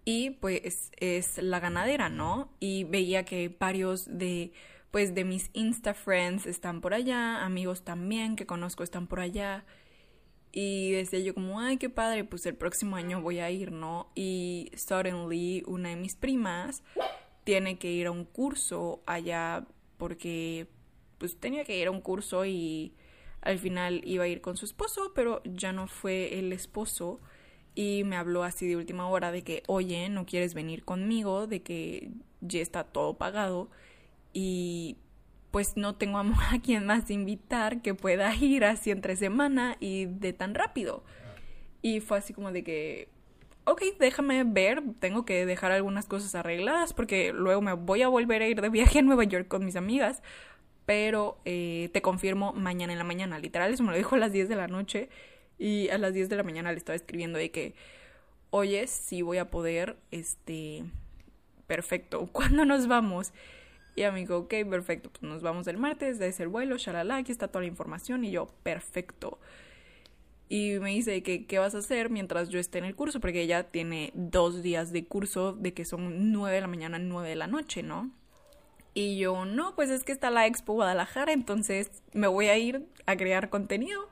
y 0.04 0.30
pues 0.30 0.90
es 0.96 1.38
la 1.38 1.60
ganadera, 1.60 2.08
¿no? 2.08 2.52
Y 2.58 2.82
veía 2.82 3.24
que 3.24 3.54
varios 3.56 4.18
de 4.18 4.52
pues 4.90 5.14
de 5.14 5.22
mis 5.22 5.48
Insta 5.52 5.94
friends 5.94 6.46
están 6.46 6.80
por 6.80 6.92
allá, 6.92 7.44
amigos 7.44 7.84
también 7.84 8.34
que 8.34 8.46
conozco 8.46 8.82
están 8.82 9.06
por 9.06 9.20
allá. 9.20 9.64
Y 10.50 10.90
decía 10.90 11.20
yo 11.20 11.34
como, 11.34 11.60
ay, 11.60 11.76
qué 11.76 11.88
padre, 11.88 12.24
pues 12.24 12.46
el 12.46 12.56
próximo 12.56 12.96
año 12.96 13.22
voy 13.22 13.38
a 13.38 13.48
ir, 13.52 13.70
¿no? 13.70 14.10
Y 14.16 14.72
suddenly 14.74 15.62
una 15.68 15.90
de 15.90 15.96
mis 15.96 16.16
primas 16.16 16.82
tiene 17.44 17.78
que 17.78 17.92
ir 17.92 18.08
a 18.08 18.10
un 18.10 18.24
curso 18.24 19.04
allá 19.06 19.68
porque 19.98 20.66
pues 21.18 21.38
tenía 21.38 21.64
que 21.64 21.78
ir 21.78 21.86
a 21.86 21.92
un 21.92 22.00
curso 22.00 22.44
y 22.44 22.92
al 23.42 23.58
final 23.58 24.02
iba 24.04 24.24
a 24.24 24.28
ir 24.28 24.40
con 24.40 24.56
su 24.56 24.64
esposo, 24.64 25.12
pero 25.14 25.42
ya 25.44 25.72
no 25.72 25.86
fue 25.86 26.38
el 26.38 26.52
esposo 26.52 27.20
y 27.74 28.04
me 28.04 28.16
habló 28.16 28.42
así 28.42 28.66
de 28.66 28.76
última 28.76 29.08
hora 29.08 29.32
de 29.32 29.42
que, 29.42 29.62
oye, 29.66 30.08
no 30.08 30.26
quieres 30.26 30.54
venir 30.54 30.84
conmigo, 30.84 31.46
de 31.46 31.62
que 31.62 32.10
ya 32.40 32.60
está 32.60 32.84
todo 32.84 33.14
pagado 33.14 33.70
y 34.32 34.96
pues 35.50 35.76
no 35.76 35.94
tengo 35.94 36.18
a, 36.18 36.24
quien 36.62 36.86
más 36.86 37.10
invitar 37.10 37.82
que 37.82 37.94
pueda 37.94 38.34
ir 38.34 38.64
así 38.64 38.90
entre 38.90 39.16
semana 39.16 39.76
y 39.80 40.06
de 40.06 40.32
tan 40.32 40.54
rápido. 40.54 41.04
Y 41.82 42.00
fue 42.00 42.18
así 42.18 42.34
como 42.34 42.52
de 42.52 42.62
que, 42.62 43.08
ok, 43.64 43.82
déjame 43.98 44.44
ver, 44.44 44.82
tengo 44.98 45.24
que 45.24 45.46
dejar 45.46 45.72
algunas 45.72 46.06
cosas 46.06 46.34
arregladas 46.34 46.92
porque 46.92 47.32
luego 47.32 47.62
me 47.62 47.72
voy 47.72 48.02
a 48.02 48.08
volver 48.08 48.42
a 48.42 48.48
ir 48.48 48.60
de 48.60 48.68
viaje 48.68 48.98
a 48.98 49.02
Nueva 49.02 49.24
York 49.24 49.48
con 49.48 49.64
mis 49.64 49.76
amigas, 49.76 50.22
pero 50.90 51.38
eh, 51.44 51.88
te 51.92 52.02
confirmo 52.02 52.52
mañana 52.52 52.92
en 52.92 52.98
la 52.98 53.04
mañana, 53.04 53.38
literal, 53.38 53.72
eso 53.72 53.84
me 53.84 53.92
lo 53.92 53.96
dijo 53.96 54.16
a 54.16 54.18
las 54.18 54.32
10 54.32 54.48
de 54.48 54.56
la 54.56 54.66
noche 54.66 55.08
y 55.56 55.88
a 55.90 55.98
las 55.98 56.12
10 56.12 56.28
de 56.28 56.34
la 56.34 56.42
mañana 56.42 56.72
le 56.72 56.78
estaba 56.78 56.96
escribiendo 56.96 57.38
de 57.38 57.52
que, 57.52 57.76
oye, 58.50 58.88
sí 58.88 59.22
voy 59.22 59.38
a 59.38 59.52
poder, 59.52 59.98
este, 60.10 60.82
perfecto, 61.68 62.26
¿cuándo 62.32 62.64
nos 62.64 62.88
vamos? 62.88 63.32
Y 63.94 64.00
ella 64.00 64.10
me 64.10 64.18
dijo, 64.18 64.36
ok, 64.38 64.52
perfecto, 64.68 65.10
pues 65.10 65.22
nos 65.22 65.42
vamos 65.42 65.68
el 65.68 65.76
martes, 65.76 66.18
de 66.18 66.26
ese 66.26 66.46
vuelo, 66.46 66.76
shalala, 66.76 67.18
aquí 67.18 67.30
está 67.30 67.46
toda 67.46 67.60
la 67.60 67.68
información. 67.68 68.24
Y 68.24 68.32
yo, 68.32 68.48
perfecto. 68.64 69.38
Y 70.48 70.80
me 70.80 70.90
dice 70.90 71.22
que 71.22 71.46
qué 71.46 71.60
vas 71.60 71.76
a 71.76 71.78
hacer 71.78 72.10
mientras 72.10 72.48
yo 72.48 72.58
esté 72.58 72.78
en 72.78 72.84
el 72.84 72.96
curso, 72.96 73.20
porque 73.20 73.42
ella 73.42 73.70
tiene 73.70 74.10
dos 74.14 74.60
días 74.60 74.90
de 74.90 75.04
curso 75.04 75.52
de 75.52 75.72
que 75.72 75.84
son 75.84 76.32
nueve 76.32 76.56
de 76.56 76.62
la 76.62 76.66
mañana, 76.66 76.98
nueve 76.98 77.28
de 77.28 77.36
la 77.36 77.46
noche, 77.46 77.84
¿no? 77.84 78.10
Y 78.94 79.18
yo, 79.18 79.44
no, 79.44 79.74
pues 79.76 79.90
es 79.90 80.04
que 80.04 80.12
está 80.12 80.30
la 80.30 80.46
Expo 80.46 80.72
Guadalajara, 80.72 81.32
entonces 81.32 81.90
me 82.12 82.26
voy 82.26 82.46
a 82.48 82.58
ir 82.58 82.86
a 83.06 83.16
crear 83.16 83.48
contenido 83.48 84.08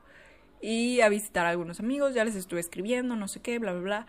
y 0.61 1.01
a 1.01 1.09
visitar 1.09 1.45
a 1.45 1.49
algunos 1.49 1.79
amigos, 1.79 2.13
ya 2.13 2.23
les 2.23 2.35
estuve 2.35 2.59
escribiendo, 2.59 3.15
no 3.15 3.27
sé 3.27 3.41
qué, 3.41 3.59
bla, 3.59 3.73
bla, 3.73 3.81
bla 3.81 4.07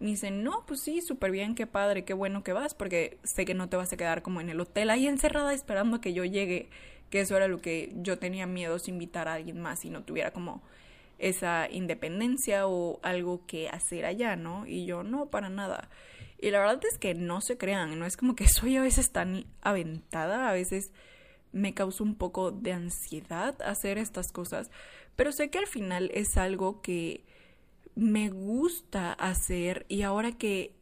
me 0.00 0.08
dicen, 0.08 0.42
no, 0.42 0.64
pues 0.66 0.80
sí, 0.80 1.02
súper 1.02 1.30
bien, 1.30 1.54
qué 1.54 1.66
padre, 1.66 2.04
qué 2.04 2.14
bueno 2.14 2.42
que 2.42 2.54
vas, 2.54 2.74
porque 2.74 3.18
sé 3.22 3.44
que 3.44 3.52
no 3.52 3.68
te 3.68 3.76
vas 3.76 3.92
a 3.92 3.98
quedar 3.98 4.22
como 4.22 4.40
en 4.40 4.48
el 4.48 4.58
hotel 4.58 4.88
ahí 4.88 5.06
encerrada 5.06 5.52
esperando 5.52 5.98
a 5.98 6.00
que 6.00 6.14
yo 6.14 6.24
llegue, 6.24 6.70
que 7.10 7.20
eso 7.20 7.36
era 7.36 7.48
lo 7.48 7.60
que 7.60 7.92
yo 7.96 8.18
tenía 8.18 8.46
miedo 8.46 8.78
si 8.78 8.90
invitar 8.90 9.28
a 9.28 9.34
alguien 9.34 9.60
más 9.60 9.84
y 9.84 9.90
no 9.90 10.02
tuviera 10.02 10.32
como 10.32 10.62
esa 11.18 11.68
independencia 11.70 12.66
o 12.66 12.98
algo 13.02 13.42
que 13.46 13.68
hacer 13.68 14.06
allá, 14.06 14.36
¿no? 14.36 14.66
Y 14.66 14.86
yo, 14.86 15.02
no, 15.02 15.26
para 15.26 15.50
nada. 15.50 15.90
Y 16.40 16.50
la 16.50 16.60
verdad 16.60 16.80
es 16.90 16.98
que 16.98 17.14
no 17.14 17.40
se 17.40 17.58
crean, 17.58 17.98
no 17.98 18.06
es 18.06 18.16
como 18.16 18.34
que 18.34 18.48
soy 18.48 18.76
a 18.76 18.82
veces 18.82 19.10
tan 19.10 19.46
aventada, 19.60 20.48
a 20.48 20.52
veces 20.52 20.92
me 21.52 21.74
causa 21.74 22.04
un 22.04 22.14
poco 22.14 22.50
de 22.52 22.72
ansiedad 22.72 23.60
hacer 23.62 23.98
estas 23.98 24.32
cosas, 24.32 24.70
pero 25.16 25.32
sé 25.32 25.50
que 25.50 25.58
al 25.58 25.66
final 25.66 26.10
es 26.14 26.36
algo 26.36 26.80
que 26.80 27.24
me 27.94 28.30
gusta 28.30 29.12
hacer 29.12 29.84
y 29.88 30.02
ahora 30.02 30.32
que 30.32 30.76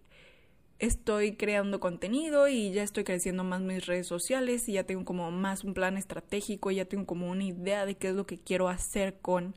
estoy 0.79 1.35
creando 1.37 1.81
contenido 1.81 2.47
y 2.47 2.71
ya 2.71 2.83
estoy 2.83 3.03
creciendo 3.03 3.43
más 3.43 3.61
mis 3.61 3.87
redes 3.87 4.07
sociales 4.07 4.69
y 4.69 4.75
ya 4.75 4.85
tengo 4.85 5.05
como 5.05 5.31
más 5.31 5.65
un 5.65 5.75
plan 5.75 5.97
estratégico, 5.97 6.71
ya 6.71 6.85
tengo 6.85 7.07
como 7.07 7.31
una 7.31 7.45
idea 7.45 7.87
de 7.87 7.97
qué 7.97 8.09
es 8.09 8.15
lo 8.15 8.27
que 8.27 8.39
quiero 8.39 8.69
hacer 8.69 9.19
con 9.21 9.57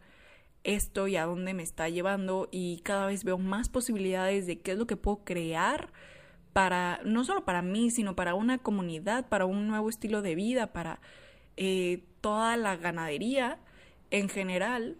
esto 0.63 1.07
y 1.07 1.15
a 1.15 1.25
dónde 1.25 1.53
me 1.53 1.63
está 1.63 1.89
llevando 1.89 2.47
y 2.51 2.81
cada 2.83 3.07
vez 3.07 3.23
veo 3.23 3.37
más 3.37 3.69
posibilidades 3.69 4.45
de 4.45 4.59
qué 4.59 4.71
es 4.73 4.77
lo 4.77 4.87
que 4.87 4.95
puedo 4.95 5.23
crear 5.23 5.91
para, 6.53 6.99
no 7.05 7.23
solo 7.23 7.45
para 7.45 7.61
mí, 7.61 7.91
sino 7.91 8.15
para 8.15 8.35
una 8.35 8.57
comunidad, 8.57 9.27
para 9.29 9.45
un 9.45 9.67
nuevo 9.67 9.89
estilo 9.89 10.21
de 10.21 10.35
vida, 10.35 10.73
para 10.73 10.99
eh, 11.57 12.03
toda 12.21 12.57
la 12.57 12.75
ganadería 12.75 13.57
en 14.11 14.29
general, 14.29 14.97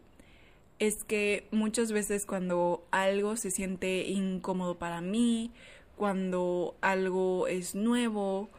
es 0.79 1.03
que 1.03 1.47
muchas 1.51 1.91
veces 1.91 2.25
cuando 2.25 2.87
algo 2.91 3.35
se 3.35 3.51
siente 3.51 4.07
incómodo 4.07 4.79
para 4.79 5.01
mí, 5.01 5.51
cuando 5.95 6.75
algo 6.81 7.47
es 7.47 7.75
nuevo, 7.75 8.49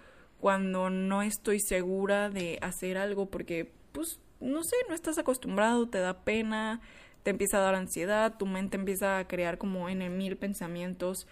cuando 0.40 0.90
no 0.90 1.22
estoy 1.22 1.58
segura 1.58 2.30
de 2.30 2.58
hacer 2.62 2.98
algo 2.98 3.26
porque, 3.26 3.72
pues, 3.92 4.20
no 4.42 4.62
sé, 4.64 4.76
no 4.88 4.94
estás 4.94 5.18
acostumbrado, 5.18 5.88
te 5.88 5.98
da 5.98 6.24
pena, 6.24 6.80
te 7.22 7.30
empieza 7.30 7.58
a 7.58 7.60
dar 7.60 7.74
ansiedad, 7.74 8.36
tu 8.36 8.46
mente 8.46 8.76
empieza 8.76 9.18
a 9.18 9.28
crear 9.28 9.58
como 9.58 9.88
en 9.88 10.16
mil 10.16 10.36
pensamientos 10.36 11.26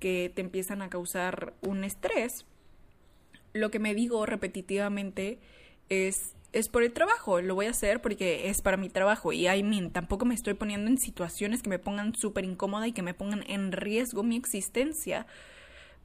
que 0.00 0.32
te 0.34 0.40
empiezan 0.40 0.82
a 0.82 0.88
causar 0.88 1.54
un 1.60 1.84
estrés. 1.84 2.46
Lo 3.52 3.70
que 3.70 3.78
me 3.78 3.94
digo 3.94 4.26
repetitivamente 4.26 5.38
es 5.88 6.36
es 6.52 6.70
por 6.70 6.82
el 6.82 6.92
trabajo, 6.92 7.42
lo 7.42 7.54
voy 7.54 7.66
a 7.66 7.70
hacer 7.70 8.00
porque 8.00 8.48
es 8.48 8.62
para 8.62 8.78
mi 8.78 8.88
trabajo 8.88 9.32
y 9.32 9.46
I 9.46 9.62
mean, 9.62 9.90
tampoco 9.90 10.24
me 10.24 10.34
estoy 10.34 10.54
poniendo 10.54 10.90
en 10.90 10.96
situaciones 10.96 11.62
que 11.62 11.68
me 11.68 11.78
pongan 11.78 12.14
súper 12.14 12.46
incómoda 12.46 12.86
y 12.88 12.92
que 12.92 13.02
me 13.02 13.12
pongan 13.12 13.44
en 13.46 13.72
riesgo 13.72 14.22
mi 14.22 14.36
existencia. 14.36 15.26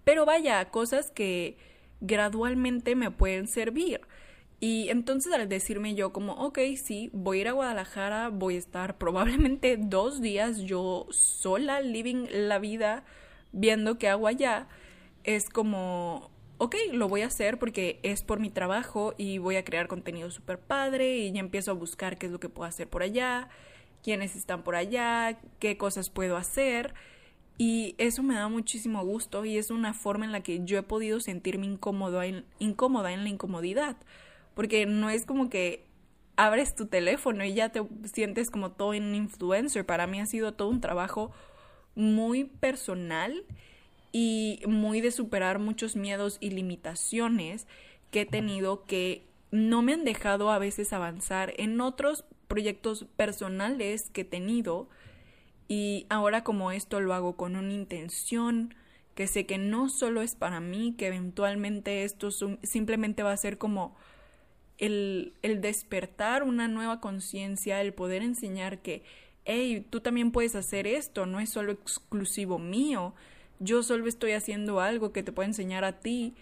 Pero 0.03 0.25
vaya, 0.25 0.65
cosas 0.69 1.09
que 1.11 1.55
gradualmente 2.01 2.95
me 2.95 3.11
pueden 3.11 3.47
servir. 3.47 4.01
Y 4.63 4.89
entonces 4.89 5.33
al 5.33 5.49
decirme 5.49 5.95
yo 5.95 6.13
como, 6.13 6.33
ok, 6.33 6.59
sí, 6.81 7.09
voy 7.13 7.39
a 7.39 7.41
ir 7.41 7.47
a 7.47 7.53
Guadalajara, 7.53 8.29
voy 8.29 8.55
a 8.55 8.59
estar 8.59 8.97
probablemente 8.99 9.75
dos 9.75 10.21
días 10.21 10.59
yo 10.59 11.07
sola, 11.09 11.81
living 11.81 12.27
la 12.31 12.59
vida, 12.59 13.03
viendo 13.51 13.97
qué 13.97 14.07
hago 14.07 14.27
allá, 14.27 14.67
es 15.23 15.49
como, 15.49 16.29
ok, 16.59 16.75
lo 16.93 17.09
voy 17.09 17.23
a 17.23 17.27
hacer 17.27 17.57
porque 17.57 17.99
es 18.03 18.21
por 18.21 18.39
mi 18.39 18.51
trabajo 18.51 19.15
y 19.17 19.39
voy 19.39 19.55
a 19.55 19.65
crear 19.65 19.87
contenido 19.87 20.29
súper 20.29 20.59
padre 20.59 21.17
y 21.17 21.31
ya 21.31 21.39
empiezo 21.39 21.71
a 21.71 21.73
buscar 21.73 22.19
qué 22.19 22.27
es 22.27 22.31
lo 22.31 22.39
que 22.39 22.49
puedo 22.49 22.69
hacer 22.69 22.87
por 22.87 23.01
allá, 23.01 23.49
quiénes 24.03 24.35
están 24.35 24.61
por 24.61 24.75
allá, 24.75 25.39
qué 25.57 25.75
cosas 25.77 26.11
puedo 26.11 26.37
hacer. 26.37 26.93
Y 27.57 27.95
eso 27.97 28.21
me 28.21 28.35
da 28.35 28.47
muchísimo 28.47 29.03
gusto 29.03 29.43
y 29.43 29.57
es 29.57 29.71
una 29.71 29.95
forma 29.95 30.25
en 30.25 30.31
la 30.31 30.41
que 30.41 30.63
yo 30.63 30.77
he 30.77 30.83
podido 30.83 31.19
sentirme 31.19 31.65
incómodo 31.65 32.21
incómoda 32.59 33.11
en 33.11 33.23
la 33.23 33.29
incomodidad. 33.29 33.97
Porque 34.53 34.85
no 34.85 35.09
es 35.09 35.25
como 35.25 35.49
que 35.49 35.85
abres 36.35 36.75
tu 36.75 36.87
teléfono 36.87 37.43
y 37.43 37.53
ya 37.53 37.69
te 37.69 37.81
sientes 38.11 38.49
como 38.49 38.71
todo 38.71 38.89
un 38.89 39.15
influencer. 39.15 39.85
Para 39.85 40.07
mí 40.07 40.19
ha 40.19 40.25
sido 40.25 40.53
todo 40.53 40.69
un 40.69 40.81
trabajo 40.81 41.31
muy 41.95 42.45
personal 42.45 43.43
y 44.11 44.61
muy 44.67 45.01
de 45.01 45.11
superar 45.11 45.59
muchos 45.59 45.95
miedos 45.95 46.37
y 46.39 46.49
limitaciones 46.51 47.67
que 48.11 48.21
he 48.21 48.25
tenido 48.25 48.85
que 48.85 49.25
no 49.51 49.81
me 49.81 49.93
han 49.93 50.03
dejado 50.03 50.51
a 50.51 50.59
veces 50.59 50.93
avanzar 50.93 51.53
en 51.57 51.79
otros 51.81 52.25
proyectos 52.47 53.05
personales 53.15 54.09
que 54.09 54.21
he 54.21 54.25
tenido 54.25 54.89
y 55.67 56.05
ahora 56.09 56.43
como 56.43 56.71
esto 56.71 56.99
lo 56.99 57.13
hago 57.13 57.37
con 57.37 57.55
una 57.55 57.71
intención 57.71 58.75
que 59.15 59.27
sé 59.27 59.45
que 59.45 59.57
no 59.57 59.89
solo 59.89 60.21
es 60.21 60.35
para 60.35 60.59
mí, 60.59 60.95
que 60.97 61.07
eventualmente 61.07 62.03
esto 62.03 62.29
simplemente 62.63 63.23
va 63.23 63.31
a 63.31 63.37
ser 63.37 63.57
como 63.57 63.95
el, 64.81 65.61
despertar 65.61 66.43
una 66.43 66.67
nueva 66.67 66.99
conciencia, 66.99 67.81
el 67.81 67.93
poder 67.93 68.23
enseñar 68.23 68.79
que, 68.79 69.03
hey, 69.45 69.85
tú 69.89 70.01
también 70.01 70.31
puedes 70.31 70.55
hacer 70.55 70.87
esto, 70.87 71.25
no 71.25 71.39
es 71.39 71.51
solo 71.51 71.71
exclusivo 71.71 72.57
mío, 72.57 73.13
yo 73.59 73.83
solo 73.83 74.07
estoy 74.07 74.31
haciendo 74.31 74.81
algo 74.81 75.13
que 75.13 75.21
te 75.21 75.31
puede 75.31 75.49
enseñar 75.49 75.83
a 75.83 75.99
ti 75.99 76.33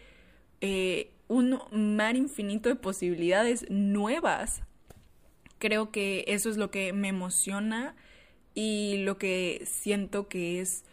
eh, 0.62 1.12
un 1.28 1.60
mar 1.72 2.16
infinito 2.16 2.70
de 2.70 2.76
posibilidades 2.76 3.70
nuevas. 3.70 4.62
Creo 5.58 5.92
que 5.92 6.24
eso 6.28 6.50
es 6.50 6.56
lo 6.56 6.72
que 6.72 6.94
me 6.94 7.10
emociona 7.10 7.94
y 8.56 9.00
lo 9.04 9.18
que 9.18 9.64
siento 9.66 10.30
que 10.30 10.62
es 10.62 10.86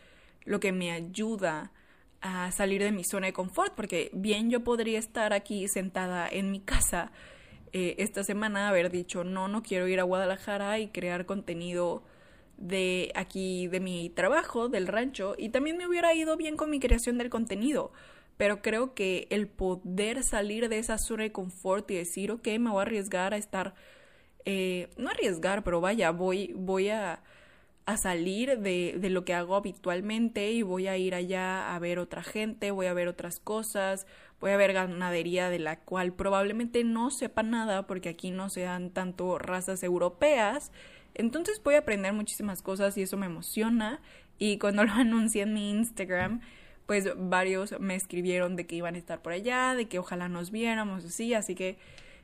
lo 0.45 0.59
que 0.59 0.73
me 0.73 0.91
ayuda 0.91 1.71
a 2.21 2.51
salir 2.51 2.83
de 2.83 2.91
mi 2.91 3.05
zona 3.05 3.29
de 3.29 3.33
confort, 3.33 3.75
porque 3.75 4.11
bien 4.13 4.51
yo 4.51 4.65
podría 4.65 4.99
estar 4.99 5.33
aquí 5.33 5.69
sentada 5.69 6.29
en 6.29 6.51
mi 6.51 6.59
casa 6.59 7.13
eh, 7.79 7.95
esta 7.99 8.25
semana, 8.25 8.71
haber 8.71 8.91
dicho, 8.91 9.23
no, 9.23 9.49
no 9.49 9.63
quiero 9.63 9.87
ir 9.87 10.01
a 10.01 10.05
Guadalajara 10.05 10.79
y 10.79 10.89
crear 10.89 11.27
contenido 11.27 12.03
de 12.57 13.13
aquí, 13.15 13.69
de 13.69 13.81
mi 13.81 14.09
trabajo, 14.09 14.71
del 14.71 14.87
rancho, 14.87 15.35
y 15.37 15.51
también 15.51 15.77
me 15.77 15.87
hubiera 15.87 16.15
ido 16.15 16.39
bien 16.39 16.57
con 16.57 16.71
mi 16.71 16.81
creación 16.81 17.19
del 17.19 17.29
contenido. 17.29 17.93
Pero 18.39 18.63
creo 18.63 18.95
que 18.95 19.27
el 19.29 19.47
poder 19.47 20.23
salir 20.23 20.71
de 20.71 20.79
esa 20.79 20.97
zona 20.97 21.25
de 21.25 21.33
confort 21.33 21.91
y 21.91 21.97
decir, 21.97 22.31
ok, 22.31 22.49
me 22.59 22.71
voy 22.71 22.79
a 22.79 22.83
arriesgar 22.83 23.35
a 23.35 23.37
estar, 23.37 23.75
eh, 24.47 24.89
no 24.97 25.11
arriesgar, 25.11 25.63
pero 25.63 25.83
vaya, 25.83 26.13
voy, 26.13 26.55
voy 26.57 26.89
a, 26.89 27.23
a 27.85 27.99
salir 27.99 28.59
de, 28.59 28.97
de, 28.99 29.11
lo 29.11 29.27
que 29.27 29.35
hago 29.35 29.55
habitualmente 29.55 30.51
y 30.51 30.63
voy 30.63 30.89
a 30.89 30.97
ir 30.97 31.15
allá 31.15 31.75
a 31.75 31.79
ver 31.79 31.99
otra 31.99 32.23
gente, 32.23 32.71
voy 32.71 32.87
a 32.87 32.95
ver 32.95 33.09
otras 33.09 33.39
cosas, 33.39 34.07
a 34.43 34.57
ver 34.57 34.73
ganadería 34.73 35.51
de 35.51 35.59
la 35.59 35.81
cual 35.81 36.13
probablemente 36.13 36.85
no 36.85 37.11
sepa 37.11 37.43
nada 37.43 37.87
porque 37.87 38.09
aquí 38.09 38.31
no 38.31 38.49
se 38.49 38.63
dan 38.63 38.91
tanto 38.91 39.39
razas 39.39 39.83
europeas 39.83 40.71
entonces 41.19 41.63
voy 41.63 41.75
a 41.75 41.79
aprender 41.79 42.13
muchísimas 42.13 42.61
cosas 42.61 42.97
y 42.99 43.03
eso 43.03 43.17
me 43.17 43.27
emociona. 43.27 44.01
Y 44.39 44.59
cuando 44.59 44.85
lo 44.85 44.93
anuncié 44.93 45.43
en 45.43 45.55
mi 45.55 45.71
Instagram, 45.71 46.41
pues 46.85 47.09
varios 47.17 47.81
me 47.81 47.95
escribieron 47.95 48.55
de 48.55 48.67
que 48.67 48.77
iban 48.77 48.95
a 48.95 48.99
estar 48.99 49.23
por 49.23 49.33
allá, 49.33 49.75
de 49.75 49.87
que 49.87 49.99
ojalá 49.99 50.29
nos 50.29 50.51
viéramos 50.51 51.05
así. 51.05 51.33
Así 51.33 51.55
que 51.55 51.79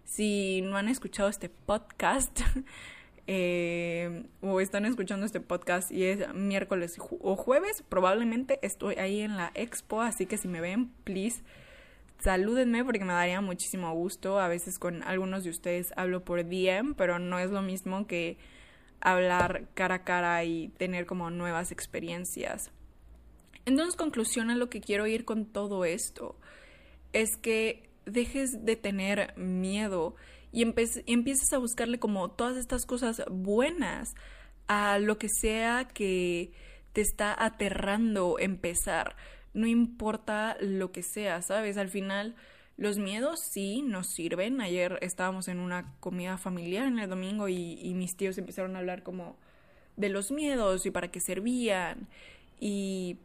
si 0.04 0.60
no 0.62 0.76
han 0.76 0.88
escuchado 0.88 1.30
este 1.30 1.48
podcast 1.48 2.40
eh, 3.26 4.24
o 4.42 4.60
están 4.60 4.84
escuchando 4.84 5.24
este 5.24 5.40
podcast 5.40 5.90
y 5.90 6.04
es 6.04 6.32
miércoles 6.34 6.98
o 6.98 7.34
jueves, 7.34 7.82
probablemente 7.88 8.58
estoy 8.60 8.96
ahí 8.96 9.22
en 9.22 9.38
la 9.38 9.52
expo. 9.54 10.02
Así 10.02 10.26
que 10.26 10.36
si 10.36 10.48
me 10.48 10.60
ven, 10.60 10.90
please 11.04 11.42
salúdenme 12.22 12.84
porque 12.84 13.04
me 13.04 13.12
daría 13.12 13.40
muchísimo 13.40 13.92
gusto. 13.94 14.38
A 14.38 14.48
veces 14.48 14.78
con 14.78 15.02
algunos 15.02 15.44
de 15.44 15.50
ustedes 15.50 15.92
hablo 15.96 16.24
por 16.24 16.44
DM, 16.44 16.94
pero 16.94 17.18
no 17.18 17.38
es 17.38 17.50
lo 17.50 17.62
mismo 17.62 18.06
que 18.06 18.38
hablar 19.00 19.68
cara 19.74 19.96
a 19.96 20.04
cara 20.04 20.44
y 20.44 20.68
tener 20.78 21.06
como 21.06 21.30
nuevas 21.30 21.72
experiencias. 21.72 22.70
Entonces, 23.64 23.96
conclusión 23.96 24.50
a 24.50 24.56
lo 24.56 24.68
que 24.68 24.80
quiero 24.80 25.06
ir 25.06 25.24
con 25.24 25.46
todo 25.46 25.84
esto 25.84 26.36
es 27.12 27.36
que 27.36 27.90
dejes 28.06 28.64
de 28.64 28.76
tener 28.76 29.36
miedo 29.36 30.16
y 30.50 30.62
empieces 30.62 31.52
a 31.52 31.58
buscarle 31.58 31.98
como 31.98 32.30
todas 32.30 32.56
estas 32.56 32.84
cosas 32.86 33.22
buenas 33.30 34.14
a 34.66 34.98
lo 34.98 35.18
que 35.18 35.28
sea 35.28 35.88
que 35.88 36.52
te 36.92 37.00
está 37.00 37.34
aterrando 37.42 38.38
empezar. 38.38 39.16
No 39.54 39.66
importa 39.66 40.56
lo 40.60 40.92
que 40.92 41.02
sea, 41.02 41.42
¿sabes? 41.42 41.76
Al 41.76 41.88
final 41.88 42.34
los 42.76 42.98
miedos 42.98 43.40
sí 43.40 43.82
nos 43.82 44.06
sirven. 44.06 44.60
Ayer 44.60 44.98
estábamos 45.02 45.48
en 45.48 45.58
una 45.60 45.94
comida 46.00 46.38
familiar 46.38 46.86
en 46.86 46.98
el 46.98 47.08
domingo 47.08 47.48
y, 47.48 47.92
mis 47.94 48.16
tíos 48.16 48.38
empezaron 48.38 48.76
a 48.76 48.80
hablar 48.80 49.02
como 49.02 49.36
de 49.96 50.08
los 50.08 50.32
miedos 50.32 50.86
y 50.86 50.90
para 50.90 51.10
qué 51.10 51.20
servían 51.20 52.08
y 52.58 53.18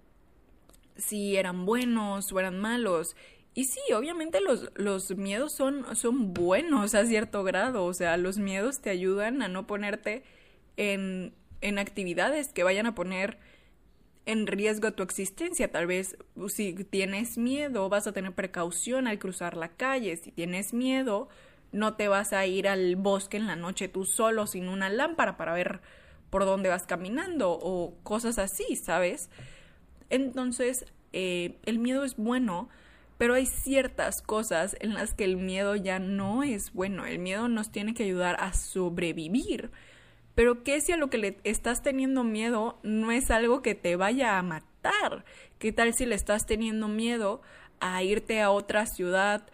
si 0.97 1.37
eran 1.37 1.65
buenos 1.65 2.31
o 2.31 2.39
eran 2.39 2.59
malos. 2.59 3.15
Y 3.53 3.65
sí, 3.65 3.79
obviamente 3.95 4.41
los, 4.41 4.69
los 4.75 5.15
miedos 5.15 5.53
son, 5.53 5.95
son 5.95 6.33
buenos 6.33 6.93
a 6.93 7.05
cierto 7.05 7.43
grado. 7.43 7.85
O 7.85 7.93
sea, 7.93 8.17
los 8.17 8.37
miedos 8.37 8.81
te 8.81 8.89
ayudan 8.89 9.41
a 9.41 9.47
no 9.47 9.65
ponerte 9.65 10.23
en, 10.75 11.33
en 11.61 11.79
actividades 11.79 12.53
que 12.53 12.63
vayan 12.63 12.85
a 12.85 12.95
poner 12.95 13.39
en 14.27 14.45
riesgo 14.45 14.91
tu 14.91 15.01
existencia. 15.01 15.71
Tal 15.71 15.87
vez 15.87 16.17
uh, 16.35 16.49
si 16.49 16.73
tienes 16.73 17.37
miedo 17.37 17.89
vas 17.89 18.05
a 18.05 18.11
tener 18.11 18.33
precaución 18.33 19.07
al 19.07 19.17
cruzar 19.17 19.57
la 19.57 19.69
calle. 19.69 20.15
Si 20.17 20.31
tienes 20.31 20.73
miedo 20.73 21.29
no 21.71 21.95
te 21.95 22.07
vas 22.07 22.33
a 22.33 22.45
ir 22.45 22.67
al 22.67 22.95
bosque 22.95 23.37
en 23.37 23.47
la 23.47 23.55
noche 23.55 23.87
tú 23.87 24.05
solo 24.05 24.47
sin 24.47 24.69
una 24.69 24.89
lámpara 24.89 25.37
para 25.37 25.53
ver 25.53 25.81
por 26.29 26.45
dónde 26.45 26.69
vas 26.69 26.85
caminando 26.85 27.51
o 27.51 27.95
cosas 28.03 28.37
así, 28.37 28.75
¿sabes? 28.75 29.29
Entonces, 30.09 30.85
eh, 31.13 31.57
el 31.65 31.79
miedo 31.79 32.03
es 32.03 32.17
bueno, 32.17 32.69
pero 33.17 33.33
hay 33.33 33.45
ciertas 33.45 34.21
cosas 34.21 34.75
en 34.79 34.93
las 34.93 35.13
que 35.13 35.23
el 35.23 35.37
miedo 35.37 35.75
ya 35.75 35.99
no 35.99 36.43
es 36.43 36.73
bueno. 36.73 37.05
El 37.05 37.19
miedo 37.19 37.47
nos 37.47 37.71
tiene 37.71 37.93
que 37.93 38.03
ayudar 38.03 38.35
a 38.39 38.53
sobrevivir. 38.53 39.71
Pero 40.37 40.63
¿qué 40.63 40.81
si 40.81 40.91
a 40.91 40.97
lo 40.97 41.09
que 41.09 41.17
le 41.17 41.37
estás 41.45 41.81
teniendo 41.81 42.23
miedo 42.23 42.77
no 42.83 43.11
es 43.11 43.31
algo 43.31 43.63
que 43.63 43.73
te 43.73 43.95
vaya 43.95 44.37
a 44.37 44.43
matar? 44.43 45.25
¿Qué 45.57 45.71
tal 45.71 45.95
si 45.95 46.05
le 46.05 46.13
estás 46.13 46.45
teniendo 46.45 46.87
miedo 46.87 47.41
a 47.79 48.03
irte 48.03 48.39
a 48.39 48.51
otra 48.51 48.85
ciudad 48.85 49.47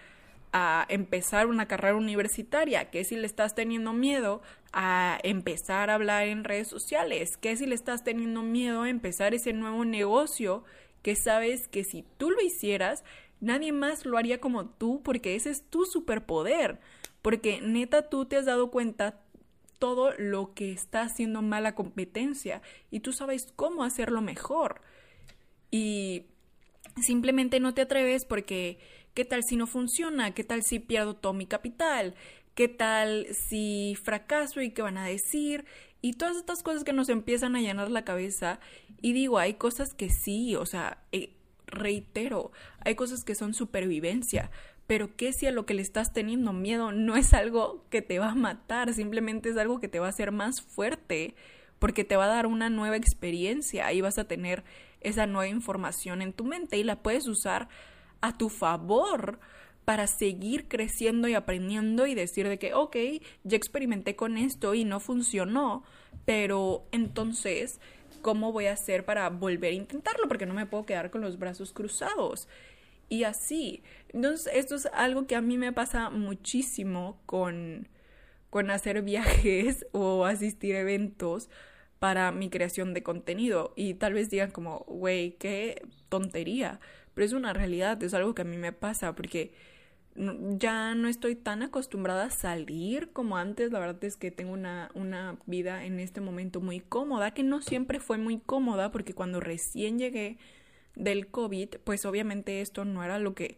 a 0.52 0.86
empezar 0.90 1.48
una 1.48 1.70
carrera 1.70 1.96
universitaria? 1.96 2.90
¿Qué 2.92 3.06
si 3.06 3.16
le 3.16 3.28
estás 3.28 3.56
teniendo 3.56 3.94
miedo 3.94 4.42
a 4.74 5.20
empezar 5.24 5.90
a 5.90 5.94
hablar 5.94 6.28
en 6.28 6.44
redes 6.44 6.68
sociales? 6.68 7.38
¿Qué 7.38 7.56
si 7.56 7.66
le 7.66 7.76
estás 7.76 8.04
teniendo 8.04 8.42
miedo 8.42 8.82
a 8.82 8.90
empezar 8.90 9.34
ese 9.34 9.54
nuevo 9.54 9.86
negocio 9.86 10.66
que 11.02 11.16
sabes 11.16 11.70
que 11.70 11.86
si 11.86 12.04
tú 12.18 12.30
lo 12.30 12.42
hicieras, 12.42 13.06
nadie 13.40 13.72
más 13.72 14.06
lo 14.06 14.18
haría 14.18 14.42
como 14.42 14.66
tú 14.66 15.02
porque 15.02 15.36
ese 15.36 15.52
es 15.52 15.64
tu 15.64 15.86
superpoder. 15.86 16.82
Porque 17.22 17.62
neta 17.62 18.10
tú 18.10 18.26
te 18.26 18.36
has 18.36 18.46
dado 18.46 18.70
cuenta 18.70 19.23
todo 19.84 20.14
lo 20.18 20.54
que 20.54 20.72
está 20.72 21.02
haciendo 21.02 21.42
mala 21.42 21.76
competencia 21.76 22.62
y 22.90 23.02
tú 23.02 23.12
sabes 23.12 23.52
cómo 23.58 23.84
hacerlo 23.84 24.22
mejor. 24.22 24.80
Y 25.72 26.28
simplemente 27.02 27.60
no 27.60 27.74
te 27.74 27.82
atreves 27.82 28.24
porque 28.24 28.80
¿qué 29.14 29.26
tal 29.26 29.44
si 29.44 29.58
no 29.58 29.68
funciona? 29.68 30.34
¿Qué 30.34 30.46
tal 30.46 30.64
si 30.64 30.80
pierdo 30.80 31.18
todo 31.18 31.34
mi 31.34 31.48
capital? 31.48 32.16
¿Qué 32.56 32.70
tal 32.70 33.28
si 33.50 33.98
fracaso 34.02 34.62
y 34.62 34.72
qué 34.72 34.82
van 34.82 34.98
a 34.98 35.06
decir? 35.06 35.66
Y 36.00 36.14
todas 36.14 36.38
estas 36.38 36.64
cosas 36.64 36.86
que 36.86 36.94
nos 36.94 37.10
empiezan 37.10 37.58
a 37.58 37.60
llenar 37.60 37.92
la 37.92 38.06
cabeza. 38.06 38.62
Y 39.02 39.12
digo, 39.12 39.38
hay 39.38 39.56
cosas 39.56 39.94
que 39.94 40.08
sí, 40.10 40.56
o 40.56 40.66
sea, 40.66 41.04
eh, 41.12 41.34
reitero, 41.68 42.54
hay 42.86 42.96
cosas 42.96 43.26
que 43.26 43.36
son 43.36 43.54
supervivencia. 43.54 44.50
Pero 44.88 45.16
¿qué 45.16 45.34
si 45.34 45.46
a 45.46 45.52
lo 45.52 45.66
que 45.66 45.74
le 45.74 45.82
estás 45.82 46.14
teniendo 46.14 46.54
miedo 46.54 46.92
no 46.92 47.16
es 47.16 47.34
algo 47.34 47.86
que 47.90 48.02
te 48.02 48.20
va 48.20 48.32
a 48.32 48.36
matar? 48.36 48.94
Simplemente 48.94 49.50
es 49.50 49.58
algo 49.58 49.80
que 49.80 49.88
te 49.88 50.00
va 50.00 50.08
a 50.08 50.10
hacer 50.10 50.32
más 50.32 50.62
fuerte. 50.62 51.36
Porque 51.80 52.04
te 52.04 52.16
va 52.16 52.26
a 52.26 52.36
dar 52.36 52.46
una 52.46 52.70
nueva 52.70 52.96
experiencia. 52.96 53.88
Ahí 53.88 54.02
vas 54.02 54.18
a 54.18 54.28
tener 54.28 54.64
esa 55.02 55.28
nueva 55.28 55.48
información 55.48 56.22
en 56.22 56.34
tu 56.34 56.46
mente 56.46 56.78
y 56.78 56.84
la 56.84 57.02
puedes 57.02 57.28
usar 57.28 57.68
a 58.22 58.38
tu 58.38 58.50
favor 58.50 59.40
para 59.86 60.08
seguir 60.08 60.68
creciendo 60.68 61.28
y 61.28 61.34
aprendiendo 61.34 62.08
y 62.08 62.16
decir 62.16 62.48
de 62.48 62.58
que, 62.58 62.74
ok, 62.74 62.96
ya 63.44 63.58
experimenté 63.58 64.16
con 64.16 64.38
esto 64.38 64.74
y 64.74 64.86
no 64.86 65.00
funcionó, 65.00 65.84
pero 66.26 66.86
entonces, 66.92 67.82
¿cómo 68.22 68.52
voy 68.52 68.68
a 68.68 68.74
hacer 68.74 69.04
para 69.04 69.30
volver 69.30 69.74
a 69.74 69.76
intentarlo? 69.76 70.28
Porque 70.28 70.46
no 70.46 70.54
me 70.54 70.66
puedo 70.66 70.86
quedar 70.86 71.12
con 71.12 71.22
los 71.22 71.38
brazos 71.38 71.74
cruzados. 71.74 72.48
Y 73.10 73.24
así. 73.24 73.84
Entonces, 74.10 74.52
esto 74.54 74.76
es 74.76 74.88
algo 74.88 75.28
que 75.28 75.36
a 75.36 75.42
mí 75.42 75.58
me 75.58 75.72
pasa 75.72 76.10
muchísimo 76.10 77.22
con, 77.26 77.88
con 78.50 78.70
hacer 78.72 79.02
viajes 79.02 79.86
o 79.92 80.26
asistir 80.26 80.76
a 80.76 80.80
eventos 80.80 81.50
para 82.00 82.32
mi 82.32 82.50
creación 82.50 82.94
de 82.94 83.04
contenido. 83.04 83.74
Y 83.76 83.94
tal 83.96 84.14
vez 84.14 84.30
digan 84.30 84.52
como, 84.52 84.80
güey, 84.88 85.38
qué 85.38 85.88
tontería. 86.10 86.80
Pero 87.14 87.26
es 87.26 87.34
una 87.34 87.54
realidad, 87.54 88.02
es 88.04 88.14
algo 88.14 88.36
que 88.36 88.42
a 88.42 88.46
mí 88.46 88.58
me 88.58 88.74
pasa 88.74 89.16
porque 89.16 89.54
ya 90.16 90.94
no 90.96 91.08
estoy 91.08 91.36
tan 91.36 91.64
acostumbrada 91.64 92.26
a 92.26 92.30
salir 92.30 93.12
como 93.14 93.38
antes. 93.38 93.72
La 93.72 93.80
verdad 93.80 94.04
es 94.04 94.18
que 94.18 94.32
tengo 94.32 94.54
una, 94.54 94.92
una 94.94 95.38
vida 95.46 95.86
en 95.86 96.00
este 96.00 96.22
momento 96.22 96.62
muy 96.62 96.80
cómoda, 96.80 97.34
que 97.34 97.44
no 97.44 97.62
siempre 97.62 98.00
fue 98.00 98.18
muy 98.18 98.40
cómoda 98.40 98.92
porque 98.92 99.14
cuando 99.14 99.40
recién 99.40 99.98
llegué 99.98 100.38
del 100.96 101.28
COVID, 101.28 101.70
pues 101.84 102.06
obviamente 102.06 102.62
esto 102.62 102.86
no 102.86 103.04
era 103.04 103.20
lo 103.20 103.34
que 103.34 103.58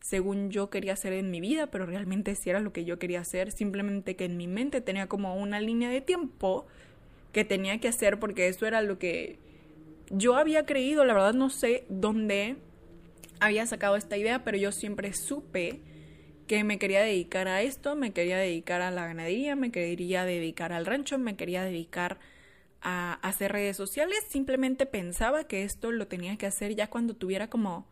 según 0.00 0.50
yo 0.50 0.68
quería 0.68 0.94
hacer 0.94 1.12
en 1.12 1.30
mi 1.30 1.40
vida, 1.40 1.68
pero 1.68 1.86
realmente 1.86 2.34
sí 2.34 2.50
era 2.50 2.60
lo 2.60 2.72
que 2.72 2.84
yo 2.84 2.98
quería 2.98 3.20
hacer, 3.20 3.52
simplemente 3.52 4.16
que 4.16 4.24
en 4.24 4.36
mi 4.36 4.48
mente 4.48 4.80
tenía 4.80 5.06
como 5.06 5.36
una 5.36 5.60
línea 5.60 5.90
de 5.90 6.00
tiempo 6.00 6.66
que 7.32 7.44
tenía 7.44 7.78
que 7.78 7.88
hacer 7.88 8.18
porque 8.18 8.48
eso 8.48 8.66
era 8.66 8.82
lo 8.82 8.98
que 8.98 9.38
yo 10.10 10.36
había 10.36 10.66
creído, 10.66 11.04
la 11.04 11.14
verdad 11.14 11.34
no 11.34 11.50
sé 11.50 11.84
dónde 11.88 12.56
había 13.40 13.64
sacado 13.66 13.96
esta 13.96 14.16
idea, 14.16 14.44
pero 14.44 14.58
yo 14.58 14.72
siempre 14.72 15.12
supe 15.12 15.80
que 16.46 16.64
me 16.64 16.78
quería 16.78 17.00
dedicar 17.00 17.48
a 17.48 17.62
esto, 17.62 17.94
me 17.94 18.12
quería 18.12 18.36
dedicar 18.36 18.82
a 18.82 18.90
la 18.90 19.06
ganadería, 19.06 19.56
me 19.56 19.70
quería 19.70 20.24
dedicar 20.24 20.72
al 20.72 20.84
rancho, 20.84 21.18
me 21.18 21.36
quería 21.36 21.62
dedicar 21.62 22.18
a 22.82 23.14
hacer 23.22 23.52
redes 23.52 23.76
sociales, 23.76 24.24
simplemente 24.28 24.86
pensaba 24.86 25.44
que 25.44 25.62
esto 25.62 25.92
lo 25.92 26.08
tenía 26.08 26.36
que 26.36 26.46
hacer 26.46 26.74
ya 26.74 26.88
cuando 26.88 27.14
tuviera 27.14 27.48
como 27.48 27.86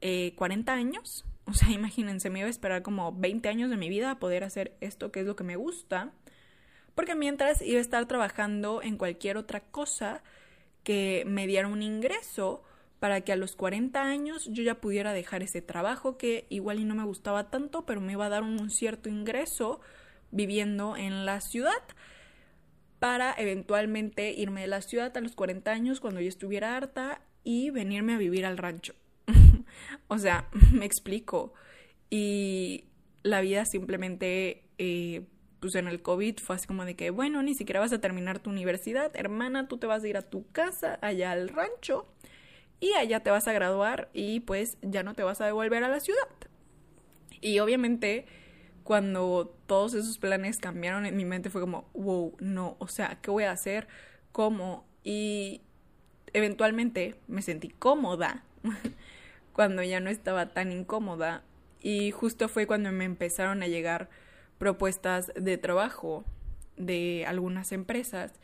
40 0.00 0.72
eh, 0.72 0.74
años, 0.74 1.24
o 1.44 1.54
sea, 1.54 1.70
imagínense, 1.72 2.30
me 2.30 2.40
iba 2.40 2.48
a 2.48 2.50
esperar 2.50 2.82
como 2.82 3.12
20 3.12 3.48
años 3.48 3.70
de 3.70 3.76
mi 3.76 3.88
vida 3.88 4.10
a 4.10 4.18
poder 4.18 4.44
hacer 4.44 4.76
esto 4.80 5.12
que 5.12 5.20
es 5.20 5.26
lo 5.26 5.36
que 5.36 5.44
me 5.44 5.56
gusta, 5.56 6.12
porque 6.94 7.14
mientras 7.14 7.62
iba 7.62 7.78
a 7.78 7.82
estar 7.82 8.06
trabajando 8.06 8.82
en 8.82 8.96
cualquier 8.96 9.36
otra 9.36 9.60
cosa 9.60 10.22
que 10.82 11.24
me 11.26 11.46
diera 11.46 11.68
un 11.68 11.82
ingreso, 11.82 12.62
para 12.98 13.20
que 13.20 13.32
a 13.32 13.36
los 13.36 13.56
40 13.56 14.02
años 14.02 14.48
yo 14.50 14.62
ya 14.62 14.80
pudiera 14.80 15.12
dejar 15.12 15.42
ese 15.42 15.60
trabajo 15.60 16.16
que 16.16 16.46
igual 16.48 16.80
y 16.80 16.84
no 16.84 16.94
me 16.94 17.04
gustaba 17.04 17.50
tanto, 17.50 17.84
pero 17.84 18.00
me 18.00 18.12
iba 18.12 18.26
a 18.26 18.30
dar 18.30 18.42
un 18.42 18.70
cierto 18.70 19.08
ingreso 19.08 19.80
viviendo 20.30 20.96
en 20.96 21.26
la 21.26 21.40
ciudad 21.40 21.82
para 22.98 23.34
eventualmente 23.36 24.32
irme 24.32 24.62
de 24.62 24.66
la 24.68 24.80
ciudad 24.82 25.16
a 25.16 25.20
los 25.20 25.34
40 25.34 25.70
años 25.70 26.00
cuando 26.00 26.20
yo 26.20 26.28
estuviera 26.28 26.76
harta 26.76 27.20
y 27.44 27.70
venirme 27.70 28.14
a 28.14 28.18
vivir 28.18 28.46
al 28.46 28.58
rancho. 28.58 28.94
o 30.08 30.18
sea, 30.18 30.48
me 30.72 30.86
explico. 30.86 31.52
Y 32.10 32.84
la 33.22 33.40
vida 33.40 33.64
simplemente, 33.64 34.64
eh, 34.78 35.26
pues 35.60 35.74
en 35.74 35.88
el 35.88 36.02
COVID 36.02 36.38
fue 36.38 36.56
así 36.56 36.66
como 36.66 36.84
de 36.84 36.96
que, 36.96 37.10
bueno, 37.10 37.42
ni 37.42 37.54
siquiera 37.54 37.80
vas 37.80 37.92
a 37.92 38.00
terminar 38.00 38.38
tu 38.38 38.50
universidad, 38.50 39.14
hermana, 39.14 39.68
tú 39.68 39.78
te 39.78 39.86
vas 39.86 40.02
a 40.02 40.08
ir 40.08 40.16
a 40.16 40.22
tu 40.22 40.46
casa, 40.52 40.98
allá 41.02 41.32
al 41.32 41.48
rancho 41.48 42.06
y 42.80 42.92
allá 42.92 43.20
te 43.20 43.30
vas 43.30 43.48
a 43.48 43.52
graduar 43.52 44.10
y 44.12 44.40
pues 44.40 44.76
ya 44.82 45.02
no 45.02 45.14
te 45.14 45.22
vas 45.22 45.40
a 45.40 45.46
devolver 45.46 45.82
a 45.84 45.88
la 45.88 46.00
ciudad. 46.00 46.28
Y 47.40 47.58
obviamente 47.58 48.26
cuando 48.86 49.52
todos 49.66 49.94
esos 49.94 50.16
planes 50.16 50.58
cambiaron 50.58 51.06
en 51.06 51.16
mi 51.16 51.24
mente 51.24 51.50
fue 51.50 51.60
como, 51.60 51.90
wow, 51.92 52.36
no, 52.38 52.76
o 52.78 52.86
sea, 52.86 53.18
¿qué 53.20 53.32
voy 53.32 53.42
a 53.42 53.50
hacer? 53.50 53.88
¿Cómo? 54.30 54.86
Y 55.02 55.60
eventualmente 56.32 57.16
me 57.26 57.42
sentí 57.42 57.68
cómoda 57.68 58.44
cuando 59.52 59.82
ya 59.82 59.98
no 59.98 60.08
estaba 60.08 60.50
tan 60.52 60.70
incómoda 60.70 61.42
y 61.82 62.12
justo 62.12 62.48
fue 62.48 62.68
cuando 62.68 62.92
me 62.92 63.04
empezaron 63.04 63.62
a 63.64 63.66
llegar 63.66 64.08
propuestas 64.58 65.32
de 65.34 65.58
trabajo 65.58 66.24
de 66.76 67.24
algunas 67.26 67.72
empresas 67.72 68.34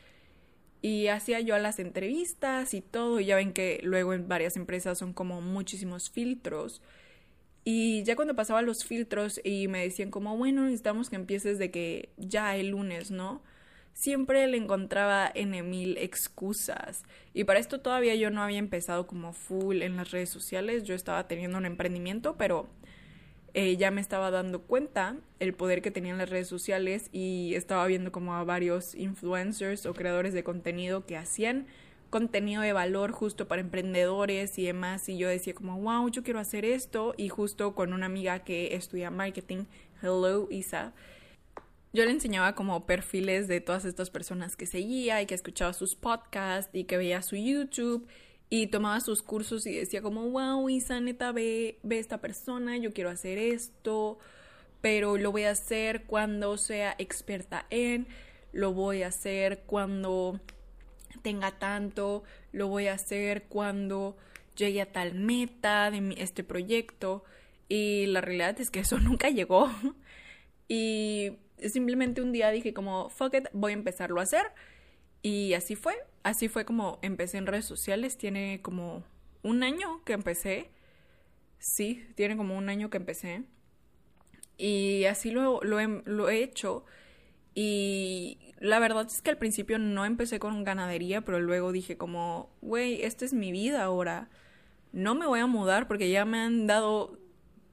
y 0.81 1.07
hacía 1.07 1.39
yo 1.39 1.57
las 1.57 1.79
entrevistas 1.79 2.73
y 2.73 2.81
todo, 2.81 3.21
y 3.21 3.27
ya 3.27 3.37
ven 3.37 3.53
que 3.53 3.79
luego 3.83 4.13
en 4.13 4.27
varias 4.27 4.57
empresas 4.57 4.97
son 4.97 5.13
como 5.13 5.39
muchísimos 5.39 6.09
filtros. 6.09 6.81
Y 7.63 8.03
ya 8.03 8.15
cuando 8.15 8.35
pasaba 8.35 8.61
los 8.61 8.83
filtros 8.83 9.39
y 9.43 9.67
me 9.67 9.83
decían 9.83 10.11
como, 10.11 10.37
bueno, 10.37 10.63
necesitamos 10.63 11.09
que 11.09 11.15
empieces 11.15 11.57
de 11.59 11.71
que 11.71 12.09
ya 12.17 12.55
el 12.57 12.69
lunes, 12.69 13.09
¿no? 13.09 13.41
Siempre 13.93 14.47
le 14.47 14.57
encontraba 14.57 15.31
en 15.33 15.69
mil 15.69 15.97
excusas. 15.97 17.03
Y 17.33 17.45
para 17.45 17.59
esto 17.59 17.79
todavía 17.79 18.15
yo 18.15 18.31
no 18.31 18.41
había 18.41 18.57
empezado 18.57 19.07
como 19.07 19.33
full 19.33 19.81
en 19.81 19.95
las 19.95 20.11
redes 20.11 20.29
sociales, 20.29 20.83
yo 20.83 20.95
estaba 20.95 21.27
teniendo 21.27 21.57
un 21.57 21.65
emprendimiento, 21.65 22.35
pero 22.37 22.67
eh, 23.53 23.77
ya 23.77 23.91
me 23.91 24.01
estaba 24.01 24.31
dando 24.31 24.63
cuenta 24.63 25.15
el 25.39 25.53
poder 25.53 25.83
que 25.83 25.91
tenían 25.91 26.17
las 26.17 26.29
redes 26.31 26.47
sociales 26.47 27.09
y 27.11 27.53
estaba 27.53 27.85
viendo 27.85 28.11
como 28.11 28.33
a 28.33 28.43
varios 28.43 28.95
influencers 28.95 29.85
o 29.85 29.93
creadores 29.93 30.33
de 30.33 30.43
contenido 30.43 31.05
que 31.05 31.17
hacían 31.17 31.67
contenido 32.13 32.61
de 32.61 32.73
valor 32.73 33.11
justo 33.11 33.47
para 33.47 33.59
emprendedores 33.59 34.59
y 34.59 34.65
demás 34.67 35.09
y 35.09 35.17
yo 35.17 35.27
decía 35.27 35.55
como 35.55 35.81
wow 35.81 36.07
yo 36.09 36.21
quiero 36.21 36.39
hacer 36.39 36.63
esto 36.63 37.15
y 37.17 37.29
justo 37.29 37.73
con 37.73 37.91
una 37.91 38.05
amiga 38.05 38.43
que 38.43 38.75
estudia 38.75 39.09
marketing 39.09 39.65
hello 39.99 40.47
Isa 40.51 40.93
yo 41.91 42.05
le 42.05 42.11
enseñaba 42.11 42.53
como 42.53 42.85
perfiles 42.85 43.47
de 43.47 43.61
todas 43.61 43.85
estas 43.85 44.11
personas 44.11 44.55
que 44.55 44.67
seguía 44.67 45.23
y 45.23 45.25
que 45.25 45.33
escuchaba 45.33 45.73
sus 45.73 45.95
podcasts 45.95 46.69
y 46.75 46.83
que 46.83 46.97
veía 46.97 47.23
su 47.23 47.35
YouTube 47.35 48.07
y 48.51 48.67
tomaba 48.67 48.99
sus 48.99 49.23
cursos 49.23 49.65
y 49.65 49.73
decía 49.73 50.03
como, 50.03 50.29
wow, 50.29 50.69
Isa, 50.69 50.99
neta, 50.99 51.31
ve, 51.31 51.79
ve 51.81 51.97
esta 51.97 52.21
persona, 52.21 52.77
yo 52.77 52.93
quiero 52.93 53.09
hacer 53.09 53.39
esto, 53.39 54.19
pero 54.81 55.17
lo 55.17 55.31
voy 55.31 55.45
a 55.45 55.51
hacer 55.51 56.03
cuando 56.03 56.57
sea 56.57 56.93
experta 56.99 57.65
en, 57.71 58.05
lo 58.51 58.71
voy 58.71 59.01
a 59.01 59.07
hacer 59.07 59.63
cuando 59.65 60.39
tenga 61.21 61.51
tanto, 61.51 62.23
lo 62.51 62.67
voy 62.67 62.87
a 62.87 62.93
hacer 62.93 63.43
cuando 63.43 64.17
llegue 64.55 64.81
a 64.81 64.91
tal 64.91 65.15
meta 65.15 65.91
de 65.91 66.15
este 66.17 66.43
proyecto. 66.43 67.23
Y 67.69 68.05
la 68.07 68.21
realidad 68.21 68.59
es 68.59 68.69
que 68.69 68.81
eso 68.81 68.99
nunca 68.99 69.29
llegó. 69.29 69.71
y 70.67 71.37
simplemente 71.69 72.21
un 72.21 72.31
día 72.31 72.49
dije 72.51 72.73
como, 72.73 73.09
fuck 73.09 73.35
it, 73.35 73.47
voy 73.53 73.71
a 73.71 73.75
empezarlo 73.75 74.19
a 74.19 74.23
hacer. 74.23 74.45
Y 75.21 75.53
así 75.53 75.75
fue, 75.75 75.95
así 76.23 76.49
fue 76.49 76.65
como 76.65 76.99
empecé 77.01 77.37
en 77.37 77.47
redes 77.47 77.65
sociales, 77.65 78.17
tiene 78.17 78.61
como 78.61 79.03
un 79.41 79.63
año 79.63 80.03
que 80.03 80.13
empecé, 80.13 80.69
sí, 81.59 82.05
tiene 82.15 82.35
como 82.35 82.57
un 82.57 82.69
año 82.69 82.89
que 82.89 82.97
empecé. 82.97 83.43
Y 84.57 85.05
así 85.05 85.31
lo, 85.31 85.61
lo, 85.63 85.79
he, 85.79 85.87
lo 86.05 86.29
he 86.29 86.43
hecho. 86.43 86.85
Y 87.55 88.39
la 88.59 88.79
verdad 88.79 89.05
es 89.05 89.21
que 89.21 89.29
al 89.29 89.37
principio 89.37 89.77
no 89.77 90.05
empecé 90.05 90.39
con 90.39 90.63
ganadería, 90.63 91.21
pero 91.21 91.39
luego 91.39 91.71
dije 91.71 91.97
como, 91.97 92.49
güey, 92.61 93.03
esta 93.03 93.25
es 93.25 93.33
mi 93.33 93.51
vida 93.51 93.83
ahora. 93.83 94.29
No 94.91 95.15
me 95.15 95.25
voy 95.25 95.39
a 95.39 95.47
mudar 95.47 95.87
porque 95.87 96.09
ya 96.09 96.25
me 96.25 96.39
han 96.39 96.67
dado 96.67 97.19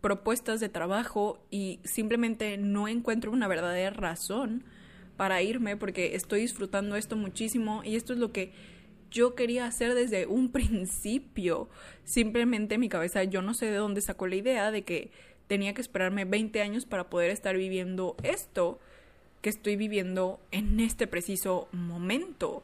propuestas 0.01 0.61
de 0.61 0.69
trabajo 0.69 1.45
y 1.51 1.81
simplemente 1.85 2.57
no 2.57 2.89
encuentro 2.89 3.31
una 3.31 3.49
verdadera 3.49 3.91
razón 3.91 4.65
para 5.17 5.43
irme 5.43 5.77
porque 5.77 6.15
estoy 6.17 6.41
disfrutando 6.41 6.97
esto 6.97 7.17
muchísimo 7.17 7.83
y 7.85 7.97
esto 7.97 8.15
es 8.15 8.19
lo 8.19 8.33
que 8.33 8.53
yo 9.11 9.35
quería 9.35 9.67
hacer 9.67 9.95
desde 9.95 10.27
un 10.27 10.51
principio. 10.53 11.69
Simplemente 12.05 12.77
en 12.77 12.81
mi 12.81 12.89
cabeza 12.89 13.25
yo 13.25 13.43
no 13.43 13.55
sé 13.55 13.67
de 13.67 13.77
dónde 13.77 14.01
sacó 14.01 14.27
la 14.27 14.37
idea 14.37 14.71
de 14.71 14.83
que 14.83 15.11
tenía 15.47 15.75
que 15.75 15.81
esperarme 15.81 16.25
20 16.25 16.63
años 16.63 16.87
para 16.87 17.11
poder 17.11 17.31
estar 17.31 17.57
viviendo 17.57 18.17
esto 18.23 18.81
que 19.41 19.51
estoy 19.51 19.77
viviendo 19.77 20.41
en 20.51 20.81
este 20.81 21.07
preciso 21.07 21.69
momento. 21.73 22.63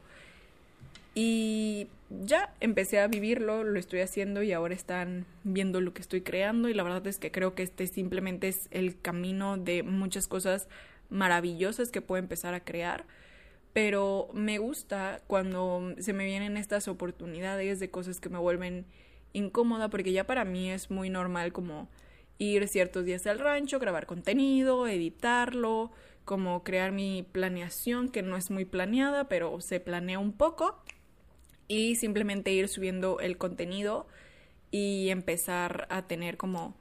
Y 1.15 1.89
ya 2.11 2.53
empecé 2.61 3.01
a 3.01 3.09
vivirlo, 3.09 3.65
lo 3.65 3.79
estoy 3.79 4.01
haciendo 4.01 4.43
y 4.43 4.53
ahora 4.53 4.75
están 4.75 5.25
viendo 5.45 5.81
lo 5.81 5.95
que 5.95 6.03
estoy 6.03 6.21
creando 6.21 6.69
y 6.69 6.75
la 6.75 6.83
verdad 6.83 7.07
es 7.07 7.19
que 7.19 7.31
creo 7.31 7.55
que 7.55 7.63
este 7.63 7.87
simplemente 7.87 8.49
es 8.49 8.69
el 8.71 9.01
camino 9.01 9.57
de 9.57 9.83
muchas 9.83 10.29
cosas 10.29 10.69
maravillosas 11.09 11.91
que 11.91 12.03
puedo 12.03 12.23
empezar 12.23 12.55
a 12.55 12.61
crear. 12.61 13.07
Pero 13.73 14.29
me 14.33 14.59
gusta 14.59 15.23
cuando 15.27 15.95
se 15.99 16.13
me 16.13 16.27
vienen 16.27 16.57
estas 16.57 16.89
oportunidades 16.89 17.81
de 17.81 17.91
cosas 17.91 18.21
que 18.21 18.29
me 18.29 18.39
vuelven 18.39 18.87
incómoda 19.33 19.89
porque 19.89 20.13
ya 20.13 20.25
para 20.25 20.45
mí 20.45 20.71
es 20.71 20.91
muy 20.91 21.11
normal 21.11 21.53
como 21.53 21.89
ir 22.39 22.69
ciertos 22.69 23.05
días 23.05 23.27
al 23.27 23.39
rancho, 23.39 23.79
grabar 23.79 24.07
contenido, 24.07 24.87
editarlo, 24.87 25.91
como 26.27 26.63
crear 26.63 26.93
mi 26.93 27.23
planeación, 27.23 28.11
que 28.11 28.21
no 28.21 28.37
es 28.37 28.51
muy 28.51 28.67
planeada, 28.67 29.29
pero 29.29 29.59
se 29.63 29.81
planea 29.81 30.19
un 30.19 30.33
poco, 30.33 30.83
y 31.69 31.97
simplemente 31.97 32.53
ir 32.53 32.69
subiendo 32.69 33.21
el 33.21 33.39
contenido 33.39 34.07
y 34.71 35.09
empezar 35.11 35.87
a 35.91 36.03
tener 36.03 36.37
como 36.37 36.77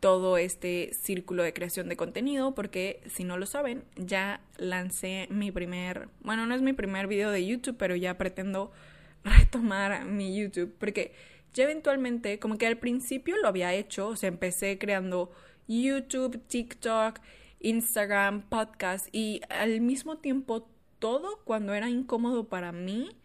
todo 0.00 0.38
este 0.38 0.90
círculo 0.92 1.42
de 1.42 1.52
creación 1.52 1.88
de 1.88 1.96
contenido, 1.96 2.54
porque 2.54 3.00
si 3.06 3.24
no 3.24 3.36
lo 3.36 3.46
saben, 3.46 3.84
ya 3.96 4.40
lancé 4.56 5.28
mi 5.30 5.50
primer, 5.50 6.08
bueno, 6.22 6.46
no 6.46 6.54
es 6.54 6.62
mi 6.62 6.72
primer 6.72 7.06
video 7.06 7.30
de 7.30 7.46
YouTube, 7.46 7.76
pero 7.78 7.94
ya 7.96 8.16
pretendo 8.16 8.72
retomar 9.24 10.04
mi 10.06 10.36
YouTube, 10.36 10.74
porque 10.78 11.12
ya 11.52 11.64
eventualmente, 11.64 12.38
como 12.38 12.56
que 12.56 12.66
al 12.66 12.78
principio 12.78 13.36
lo 13.36 13.48
había 13.48 13.74
hecho, 13.74 14.08
o 14.08 14.16
sea, 14.16 14.28
empecé 14.28 14.78
creando 14.78 15.30
YouTube, 15.68 16.40
TikTok, 16.48 17.20
Instagram, 17.60 18.48
podcast 18.48 19.08
y 19.12 19.40
al 19.48 19.80
mismo 19.80 20.18
tiempo 20.18 20.68
todo 20.98 21.40
cuando 21.44 21.74
era 21.74 21.88
incómodo 21.88 22.48
para 22.48 22.72
mí 22.72 23.16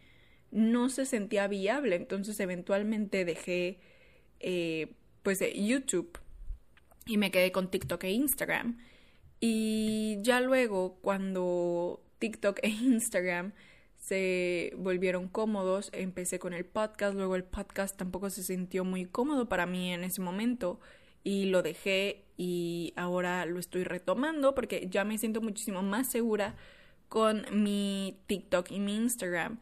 no 0.50 0.88
se 0.88 1.04
sentía 1.04 1.48
viable, 1.48 1.96
entonces 1.96 2.38
eventualmente 2.40 3.24
dejé 3.24 3.78
eh, 4.40 4.94
pues 5.22 5.42
YouTube 5.54 6.18
y 7.06 7.18
me 7.18 7.30
quedé 7.30 7.52
con 7.52 7.70
TikTok 7.70 8.04
e 8.04 8.10
Instagram. 8.10 8.78
Y 9.40 10.18
ya 10.22 10.40
luego 10.40 10.98
cuando 11.02 12.02
TikTok 12.18 12.60
e 12.62 12.68
Instagram 12.68 13.52
se 13.98 14.72
volvieron 14.76 15.28
cómodos, 15.28 15.90
empecé 15.92 16.38
con 16.38 16.52
el 16.52 16.64
podcast, 16.64 17.14
luego 17.14 17.36
el 17.36 17.44
podcast 17.44 17.96
tampoco 17.96 18.30
se 18.30 18.42
sintió 18.42 18.84
muy 18.84 19.04
cómodo 19.04 19.48
para 19.48 19.66
mí 19.66 19.92
en 19.92 20.04
ese 20.04 20.20
momento 20.20 20.80
y 21.24 21.46
lo 21.46 21.62
dejé 21.62 22.25
y 22.36 22.92
ahora 22.96 23.46
lo 23.46 23.58
estoy 23.58 23.84
retomando 23.84 24.54
porque 24.54 24.88
ya 24.90 25.04
me 25.04 25.18
siento 25.18 25.40
muchísimo 25.40 25.82
más 25.82 26.08
segura 26.08 26.54
con 27.08 27.46
mi 27.52 28.18
TikTok 28.26 28.70
y 28.70 28.80
mi 28.80 28.96
Instagram. 28.96 29.58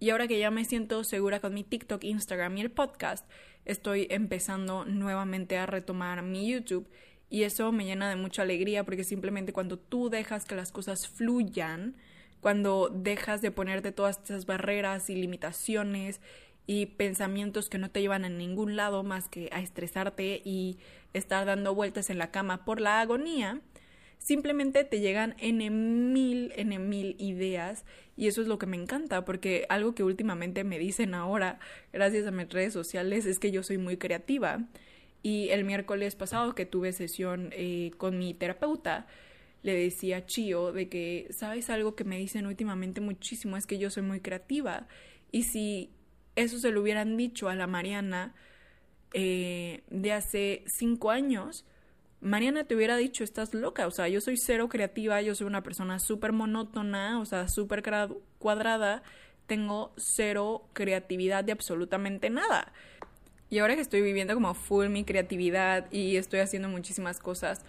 Y 0.00 0.10
ahora 0.10 0.28
que 0.28 0.38
ya 0.38 0.50
me 0.50 0.64
siento 0.64 1.02
segura 1.04 1.40
con 1.40 1.54
mi 1.54 1.64
TikTok, 1.64 2.04
Instagram 2.04 2.56
y 2.56 2.60
el 2.60 2.70
podcast, 2.70 3.28
estoy 3.64 4.06
empezando 4.10 4.84
nuevamente 4.84 5.58
a 5.58 5.66
retomar 5.66 6.22
mi 6.22 6.48
YouTube 6.50 6.88
y 7.30 7.42
eso 7.42 7.72
me 7.72 7.84
llena 7.84 8.08
de 8.08 8.16
mucha 8.16 8.42
alegría 8.42 8.84
porque 8.84 9.04
simplemente 9.04 9.52
cuando 9.52 9.78
tú 9.78 10.08
dejas 10.08 10.44
que 10.44 10.54
las 10.54 10.72
cosas 10.72 11.08
fluyan, 11.08 11.96
cuando 12.40 12.90
dejas 12.94 13.42
de 13.42 13.50
ponerte 13.50 13.92
todas 13.92 14.20
esas 14.22 14.46
barreras 14.46 15.10
y 15.10 15.16
limitaciones 15.16 16.20
y 16.66 16.86
pensamientos 16.86 17.68
que 17.68 17.78
no 17.78 17.90
te 17.90 18.00
llevan 18.00 18.24
a 18.24 18.28
ningún 18.28 18.76
lado 18.76 19.02
más 19.02 19.28
que 19.28 19.48
a 19.52 19.60
estresarte 19.60 20.40
y 20.44 20.78
estar 21.12 21.46
dando 21.46 21.74
vueltas 21.74 22.10
en 22.10 22.18
la 22.18 22.30
cama 22.30 22.64
por 22.64 22.80
la 22.80 23.00
agonía, 23.00 23.60
simplemente 24.18 24.84
te 24.84 25.00
llegan 25.00 25.34
en 25.38 26.12
mil 26.12 27.16
ideas 27.18 27.84
y 28.16 28.26
eso 28.26 28.42
es 28.42 28.48
lo 28.48 28.58
que 28.58 28.66
me 28.66 28.76
encanta 28.76 29.24
porque 29.24 29.66
algo 29.68 29.94
que 29.94 30.02
últimamente 30.02 30.64
me 30.64 30.78
dicen 30.78 31.14
ahora 31.14 31.60
gracias 31.92 32.26
a 32.26 32.32
mis 32.32 32.48
redes 32.48 32.72
sociales 32.72 33.26
es 33.26 33.38
que 33.38 33.52
yo 33.52 33.62
soy 33.62 33.78
muy 33.78 33.96
creativa 33.96 34.64
y 35.22 35.50
el 35.50 35.64
miércoles 35.64 36.16
pasado 36.16 36.54
que 36.54 36.66
tuve 36.66 36.92
sesión 36.92 37.50
eh, 37.52 37.92
con 37.96 38.18
mi 38.18 38.34
terapeuta 38.34 39.06
le 39.62 39.74
decía 39.74 40.18
a 40.18 40.26
Chio 40.26 40.72
de 40.72 40.88
que, 40.88 41.28
¿sabes 41.30 41.70
algo 41.70 41.94
que 41.94 42.04
me 42.04 42.18
dicen 42.18 42.46
últimamente 42.46 43.00
muchísimo? 43.00 43.56
Es 43.56 43.66
que 43.66 43.78
yo 43.78 43.90
soy 43.90 44.02
muy 44.02 44.20
creativa. 44.20 44.86
Y 45.32 45.44
si 45.44 45.90
eso 46.36 46.58
se 46.58 46.70
lo 46.70 46.80
hubieran 46.80 47.16
dicho 47.16 47.48
a 47.48 47.54
la 47.54 47.66
Mariana 47.66 48.34
eh, 49.12 49.82
de 49.90 50.12
hace 50.12 50.64
cinco 50.66 51.10
años, 51.10 51.64
Mariana 52.20 52.64
te 52.64 52.74
hubiera 52.74 52.96
dicho, 52.96 53.22
estás 53.22 53.54
loca, 53.54 53.86
o 53.86 53.90
sea, 53.90 54.08
yo 54.08 54.20
soy 54.20 54.36
cero 54.36 54.68
creativa, 54.68 55.22
yo 55.22 55.34
soy 55.34 55.46
una 55.46 55.62
persona 55.62 55.98
súper 55.98 56.32
monótona, 56.32 57.20
o 57.20 57.24
sea, 57.24 57.48
súper 57.48 57.82
cuadrada, 58.38 59.02
tengo 59.46 59.92
cero 59.96 60.64
creatividad 60.72 61.44
de 61.44 61.52
absolutamente 61.52 62.28
nada. 62.28 62.72
Y 63.50 63.60
ahora 63.60 63.76
que 63.76 63.80
estoy 63.80 64.02
viviendo 64.02 64.34
como 64.34 64.52
full 64.54 64.88
mi 64.88 65.04
creatividad 65.04 65.90
y 65.90 66.16
estoy 66.16 66.40
haciendo 66.40 66.68
muchísimas 66.68 67.18
cosas, 67.18 67.62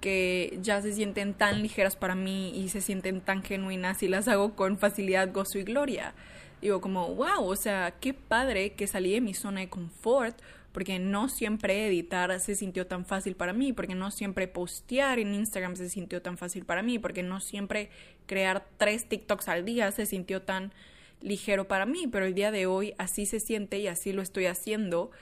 que 0.00 0.58
ya 0.60 0.82
se 0.82 0.92
sienten 0.92 1.32
tan 1.32 1.62
ligeras 1.62 1.96
para 1.96 2.14
mí 2.14 2.50
y 2.54 2.68
se 2.68 2.82
sienten 2.82 3.22
tan 3.22 3.42
genuinas 3.42 4.02
y 4.02 4.08
las 4.08 4.28
hago 4.28 4.54
con 4.54 4.76
facilidad, 4.76 5.32
gozo 5.32 5.58
y 5.58 5.62
gloria. 5.62 6.14
Digo 6.60 6.80
como, 6.80 7.14
wow, 7.14 7.44
o 7.44 7.56
sea, 7.56 7.94
qué 8.00 8.12
padre 8.12 8.74
que 8.74 8.86
salí 8.86 9.12
de 9.12 9.22
mi 9.22 9.32
zona 9.32 9.60
de 9.60 9.70
confort 9.70 10.36
porque 10.74 10.98
no 10.98 11.28
siempre 11.28 11.86
editar 11.86 12.40
se 12.40 12.56
sintió 12.56 12.88
tan 12.88 13.04
fácil 13.04 13.36
para 13.36 13.52
mí, 13.52 13.72
porque 13.72 13.94
no 13.94 14.10
siempre 14.10 14.48
postear 14.48 15.20
en 15.20 15.32
Instagram 15.32 15.76
se 15.76 15.88
sintió 15.88 16.20
tan 16.20 16.36
fácil 16.36 16.64
para 16.64 16.82
mí, 16.82 16.98
porque 16.98 17.22
no 17.22 17.38
siempre 17.38 17.90
crear 18.26 18.66
tres 18.76 19.08
TikToks 19.08 19.46
al 19.46 19.64
día 19.64 19.92
se 19.92 20.04
sintió 20.04 20.42
tan 20.42 20.72
ligero 21.20 21.68
para 21.68 21.86
mí, 21.86 22.08
pero 22.08 22.26
el 22.26 22.34
día 22.34 22.50
de 22.50 22.66
hoy 22.66 22.92
así 22.98 23.24
se 23.24 23.38
siente 23.38 23.78
y 23.78 23.86
así 23.86 24.12
lo 24.12 24.20
estoy 24.20 24.46
haciendo 24.46 25.12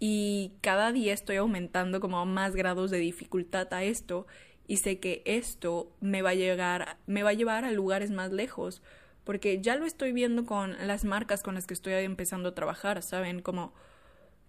y 0.00 0.52
cada 0.62 0.90
día 0.90 1.12
estoy 1.12 1.36
aumentando 1.36 2.00
como 2.00 2.24
más 2.24 2.56
grados 2.56 2.90
de 2.90 2.98
dificultad 2.98 3.74
a 3.74 3.84
esto 3.84 4.26
y 4.66 4.78
sé 4.78 5.00
que 5.00 5.20
esto 5.26 5.92
me 6.00 6.22
va 6.22 6.30
a 6.30 6.34
llegar 6.34 6.96
me 7.06 7.22
va 7.22 7.30
a 7.30 7.34
llevar 7.34 7.66
a 7.66 7.72
lugares 7.72 8.10
más 8.10 8.32
lejos 8.32 8.82
porque 9.24 9.60
ya 9.60 9.76
lo 9.76 9.84
estoy 9.84 10.12
viendo 10.12 10.46
con 10.46 10.74
las 10.86 11.04
marcas 11.04 11.42
con 11.42 11.56
las 11.56 11.66
que 11.66 11.74
estoy 11.74 11.92
empezando 11.92 12.48
a 12.48 12.54
trabajar, 12.54 13.02
¿saben? 13.02 13.42
Como 13.42 13.74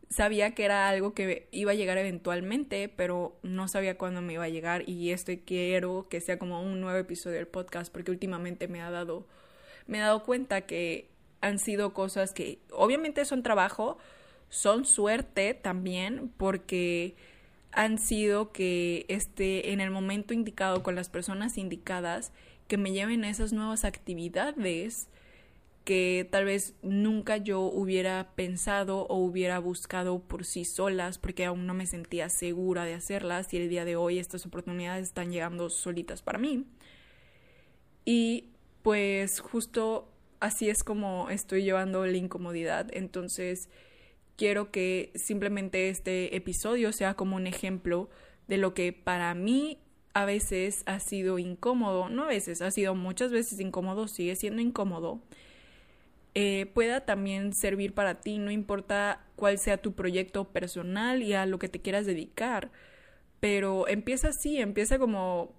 sabía 0.09 0.53
que 0.53 0.65
era 0.65 0.87
algo 0.89 1.13
que 1.13 1.47
iba 1.51 1.71
a 1.71 1.75
llegar 1.75 1.97
eventualmente, 1.97 2.89
pero 2.89 3.37
no 3.43 3.67
sabía 3.67 3.97
cuándo 3.97 4.21
me 4.21 4.33
iba 4.33 4.43
a 4.43 4.49
llegar 4.49 4.87
y 4.87 5.11
esto 5.11 5.31
quiero 5.45 6.07
que 6.09 6.21
sea 6.21 6.39
como 6.39 6.61
un 6.61 6.81
nuevo 6.81 6.97
episodio 6.97 7.37
del 7.37 7.47
podcast 7.47 7.91
porque 7.91 8.11
últimamente 8.11 8.67
me 8.67 8.81
ha 8.81 8.89
dado 8.89 9.25
me 9.87 9.97
he 9.99 10.01
dado 10.01 10.23
cuenta 10.23 10.61
que 10.61 11.09
han 11.41 11.59
sido 11.59 11.93
cosas 11.93 12.33
que 12.33 12.59
obviamente 12.71 13.23
son 13.25 13.43
trabajo, 13.43 13.97
son 14.49 14.85
suerte 14.85 15.53
también 15.53 16.31
porque 16.37 17.15
han 17.71 17.97
sido 17.97 18.51
que 18.51 19.05
esté 19.09 19.71
en 19.71 19.81
el 19.81 19.91
momento 19.91 20.33
indicado 20.33 20.81
con 20.81 20.95
las 20.95 21.09
personas 21.09 21.57
indicadas 21.57 22.31
que 22.67 22.77
me 22.77 22.91
lleven 22.93 23.23
a 23.23 23.29
esas 23.29 23.53
nuevas 23.53 23.85
actividades 23.85 25.07
que 25.85 26.27
tal 26.29 26.45
vez 26.45 26.73
nunca 26.81 27.37
yo 27.37 27.61
hubiera 27.61 28.33
pensado 28.35 29.05
o 29.07 29.17
hubiera 29.17 29.59
buscado 29.59 30.19
por 30.19 30.43
sí 30.43 30.65
solas 30.65 31.19
porque 31.19 31.45
aún 31.45 31.67
no 31.67 31.73
me 31.73 31.85
sentía 31.85 32.27
segura 32.29 32.83
de 32.83 32.95
hacerlas 32.95 33.53
y 33.53 33.57
el 33.57 33.69
día 33.69 33.85
de 33.85 33.95
hoy 33.95 34.19
estas 34.19 34.45
oportunidades 34.45 35.07
están 35.07 35.31
llegando 35.31 35.69
solitas 35.69 36.21
para 36.21 36.39
mí. 36.39 36.65
Y 38.03 38.49
pues 38.81 39.39
justo 39.39 40.11
así 40.39 40.69
es 40.69 40.83
como 40.83 41.29
estoy 41.29 41.63
llevando 41.63 42.05
la 42.05 42.17
incomodidad. 42.17 42.87
Entonces, 42.91 43.69
quiero 44.35 44.71
que 44.71 45.11
simplemente 45.15 45.89
este 45.89 46.35
episodio 46.35 46.91
sea 46.91 47.13
como 47.13 47.35
un 47.35 47.47
ejemplo 47.47 48.09
de 48.47 48.57
lo 48.57 48.73
que 48.73 48.91
para 48.91 49.33
mí 49.35 49.79
a 50.13 50.25
veces 50.25 50.83
ha 50.85 50.99
sido 50.99 51.39
incómodo, 51.39 52.09
no 52.09 52.23
a 52.23 52.27
veces, 52.27 52.61
ha 52.61 52.71
sido 52.71 52.95
muchas 52.95 53.31
veces 53.31 53.59
incómodo, 53.59 54.07
sigue 54.07 54.35
siendo 54.35 54.61
incómodo, 54.61 55.21
eh, 56.35 56.65
pueda 56.73 57.05
también 57.05 57.53
servir 57.53 57.93
para 57.93 58.19
ti, 58.21 58.37
no 58.39 58.51
importa 58.51 59.25
cuál 59.37 59.57
sea 59.57 59.77
tu 59.77 59.93
proyecto 59.95 60.49
personal 60.51 61.23
y 61.23 61.33
a 61.33 61.45
lo 61.45 61.59
que 61.59 61.69
te 61.69 61.81
quieras 61.81 62.05
dedicar, 62.05 62.71
pero 63.39 63.87
empieza 63.87 64.29
así, 64.29 64.59
empieza 64.59 64.99
como, 64.99 65.53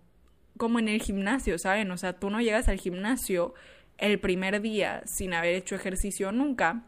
como 0.59 0.79
en 0.79 0.89
el 0.89 1.01
gimnasio, 1.01 1.59
¿saben? 1.59 1.91
O 1.91 1.97
sea, 1.97 2.15
tú 2.19 2.29
no 2.29 2.43
llegas 2.43 2.69
al 2.69 2.79
gimnasio 2.79 3.55
el 3.97 4.21
primer 4.21 4.61
día 4.61 5.03
sin 5.07 5.33
haber 5.33 5.55
hecho 5.55 5.75
ejercicio 5.75 6.31
nunca 6.31 6.85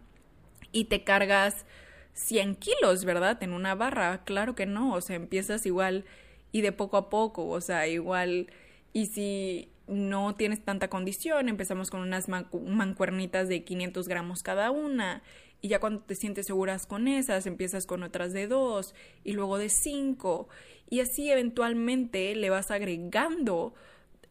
y 0.71 0.85
te 0.85 1.05
cargas 1.05 1.65
100 2.13 2.57
kilos, 2.57 3.07
¿verdad? 3.07 3.43
En 3.43 3.55
una 3.55 3.75
barra, 3.75 4.23
claro 4.25 4.55
que 4.55 4.67
no, 4.67 4.93
o 4.95 5.01
sea, 5.01 5.17
empiezas 5.17 5.65
igual 5.65 6.05
y 6.53 6.61
de 6.61 6.73
poco 6.73 6.99
a 6.99 7.09
poco, 7.11 7.49
o 7.49 7.61
sea, 7.63 7.87
igual, 7.87 8.49
y 8.93 9.07
si 9.07 9.71
no 9.89 10.35
tienes 10.35 10.65
tanta 10.65 10.89
condición, 10.89 11.49
empezamos 11.49 11.91
con 11.91 12.01
unas 12.01 12.29
mancuernitas 12.29 13.49
de 13.49 13.65
500 13.65 14.09
gramos 14.09 14.43
cada 14.43 14.71
una 14.71 15.23
y 15.61 15.69
ya 15.69 15.81
cuando 15.81 16.01
te 16.03 16.15
sientes 16.15 16.47
seguras 16.47 16.87
con 16.87 17.09
esas, 17.09 17.47
empiezas 17.47 17.87
con 17.87 18.03
otras 18.03 18.33
de 18.33 18.47
dos 18.47 18.95
y 19.25 19.33
luego 19.33 19.59
de 19.59 19.69
cinco 19.69 20.49
y 20.89 21.01
así 21.01 21.31
eventualmente 21.31 22.35
le 22.35 22.51
vas 22.51 22.71
agregando 22.71 23.75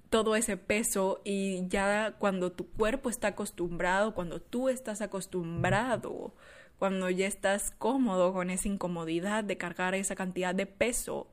todo 0.09 0.35
ese 0.35 0.57
peso 0.57 1.21
y 1.25 1.67
ya 1.67 2.15
cuando 2.17 2.51
tu 2.51 2.69
cuerpo 2.69 3.09
está 3.09 3.29
acostumbrado, 3.29 4.13
cuando 4.13 4.39
tú 4.41 4.69
estás 4.69 5.01
acostumbrado, 5.01 6.33
cuando 6.79 7.09
ya 7.09 7.27
estás 7.27 7.71
cómodo 7.71 8.33
con 8.33 8.49
esa 8.49 8.67
incomodidad 8.67 9.43
de 9.43 9.57
cargar 9.57 9.95
esa 9.95 10.15
cantidad 10.15 10.55
de 10.55 10.65
peso, 10.65 11.27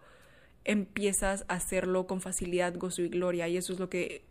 empiezas 0.64 1.44
a 1.48 1.54
hacerlo 1.54 2.06
con 2.06 2.20
facilidad, 2.20 2.74
gozo 2.76 3.02
y 3.02 3.08
gloria. 3.08 3.48
Y 3.48 3.56
eso 3.56 3.72
es 3.72 3.78
lo 3.78 3.88
que 3.88 4.24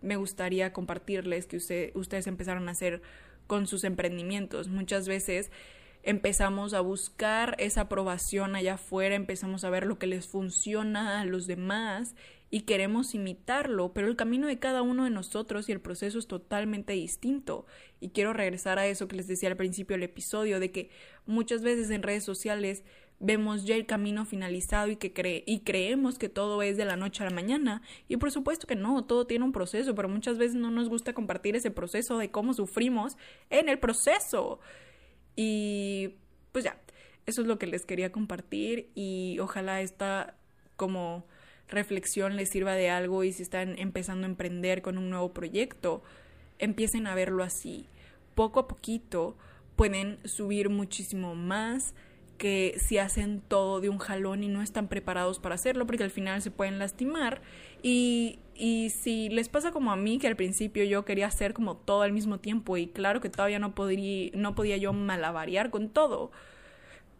me 0.00 0.16
gustaría 0.16 0.72
compartirles, 0.72 1.46
que 1.46 1.56
ustedes 1.94 2.26
empezaron 2.26 2.68
a 2.68 2.72
hacer 2.72 3.02
con 3.46 3.66
sus 3.66 3.84
emprendimientos. 3.84 4.68
Muchas 4.68 5.08
veces 5.08 5.50
empezamos 6.02 6.72
a 6.72 6.80
buscar 6.80 7.56
esa 7.58 7.82
aprobación 7.82 8.56
allá 8.56 8.74
afuera, 8.74 9.14
empezamos 9.14 9.64
a 9.64 9.70
ver 9.70 9.86
lo 9.86 9.98
que 9.98 10.06
les 10.06 10.26
funciona 10.26 11.20
a 11.20 11.24
los 11.24 11.46
demás 11.46 12.14
y 12.52 12.62
queremos 12.62 13.14
imitarlo, 13.14 13.92
pero 13.92 14.08
el 14.08 14.16
camino 14.16 14.46
de 14.48 14.58
cada 14.58 14.82
uno 14.82 15.04
de 15.04 15.10
nosotros 15.10 15.68
y 15.68 15.72
el 15.72 15.80
proceso 15.80 16.18
es 16.18 16.26
totalmente 16.26 16.94
distinto. 16.94 17.66
Y 18.00 18.10
quiero 18.10 18.32
regresar 18.32 18.78
a 18.78 18.86
eso 18.86 19.06
que 19.06 19.16
les 19.16 19.28
decía 19.28 19.50
al 19.50 19.56
principio 19.56 19.94
del 19.94 20.04
episodio, 20.04 20.58
de 20.58 20.72
que 20.72 20.90
muchas 21.26 21.62
veces 21.62 21.90
en 21.90 22.02
redes 22.02 22.24
sociales 22.24 22.82
vemos 23.20 23.66
ya 23.66 23.76
el 23.76 23.84
camino 23.84 24.24
finalizado 24.24 24.88
y 24.88 24.96
que 24.96 25.12
cree 25.12 25.44
y 25.46 25.60
creemos 25.60 26.18
que 26.18 26.30
todo 26.30 26.62
es 26.62 26.78
de 26.78 26.86
la 26.86 26.96
noche 26.96 27.22
a 27.22 27.28
la 27.28 27.34
mañana 27.34 27.82
y 28.08 28.16
por 28.16 28.32
supuesto 28.32 28.66
que 28.66 28.76
no, 28.76 29.04
todo 29.04 29.26
tiene 29.26 29.44
un 29.44 29.52
proceso, 29.52 29.94
pero 29.94 30.08
muchas 30.08 30.38
veces 30.38 30.56
no 30.56 30.70
nos 30.70 30.88
gusta 30.88 31.12
compartir 31.12 31.54
ese 31.54 31.70
proceso 31.70 32.16
de 32.16 32.30
cómo 32.30 32.54
sufrimos 32.54 33.18
en 33.50 33.68
el 33.68 33.78
proceso. 33.78 34.58
Y 35.36 36.14
pues 36.50 36.64
ya, 36.64 36.80
eso 37.26 37.42
es 37.42 37.46
lo 37.46 37.58
que 37.58 37.66
les 37.66 37.84
quería 37.84 38.10
compartir 38.10 38.90
y 38.94 39.38
ojalá 39.38 39.82
esta 39.82 40.34
como 40.76 41.26
reflexión 41.68 42.36
les 42.36 42.48
sirva 42.48 42.74
de 42.74 42.88
algo 42.88 43.22
y 43.22 43.32
si 43.32 43.42
están 43.42 43.78
empezando 43.78 44.26
a 44.26 44.30
emprender 44.30 44.80
con 44.80 44.96
un 44.96 45.10
nuevo 45.10 45.32
proyecto, 45.32 46.02
empiecen 46.58 47.06
a 47.06 47.14
verlo 47.14 47.44
así. 47.44 47.86
Poco 48.34 48.60
a 48.60 48.66
poquito 48.66 49.36
pueden 49.76 50.18
subir 50.24 50.70
muchísimo 50.70 51.34
más 51.34 51.94
que 52.40 52.74
si 52.78 52.96
hacen 52.96 53.42
todo 53.46 53.82
de 53.82 53.90
un 53.90 53.98
jalón 53.98 54.42
y 54.42 54.48
no 54.48 54.62
están 54.62 54.88
preparados 54.88 55.38
para 55.38 55.56
hacerlo 55.56 55.86
porque 55.86 56.04
al 56.04 56.10
final 56.10 56.40
se 56.40 56.50
pueden 56.50 56.78
lastimar 56.78 57.42
y, 57.82 58.38
y 58.54 58.88
si 58.88 59.28
les 59.28 59.50
pasa 59.50 59.72
como 59.72 59.92
a 59.92 59.96
mí 59.96 60.18
que 60.18 60.26
al 60.26 60.36
principio 60.36 60.82
yo 60.84 61.04
quería 61.04 61.26
hacer 61.26 61.52
como 61.52 61.76
todo 61.76 62.00
al 62.00 62.14
mismo 62.14 62.40
tiempo 62.40 62.78
y 62.78 62.86
claro 62.86 63.20
que 63.20 63.28
todavía 63.28 63.58
no 63.58 63.74
podría, 63.74 64.30
no 64.32 64.54
podía 64.54 64.78
yo 64.78 64.94
malavariar 64.94 65.68
con 65.68 65.90
todo, 65.90 66.30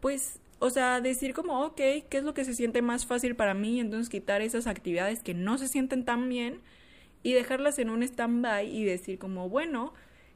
pues 0.00 0.40
o 0.59 0.70
sea, 0.70 1.02
decir 1.02 1.35
como, 1.35 1.66
ok, 1.66 1.76
¿qué 1.76 2.09
es 2.12 2.24
lo 2.24 2.33
que 2.33 2.46
se 2.46 2.54
siente 2.54 2.80
más 2.80 3.04
fácil 3.04 3.37
para 3.37 3.52
mí? 3.52 3.78
Entonces 3.78 4.09
quitar 4.09 4.40
esas 4.40 4.66
actividades 4.66 5.22
que 5.22 5.35
no 5.35 5.59
se 5.59 5.68
sienten 5.68 6.06
tan 6.06 6.30
bien 6.30 6.62
y 7.22 7.35
dejarlas 7.35 7.78
en 7.78 7.90
un 7.90 8.02
stand-by 8.02 8.74
y 8.74 8.85
decir 8.85 9.18
como, 9.18 9.50
bueno, 9.50 9.92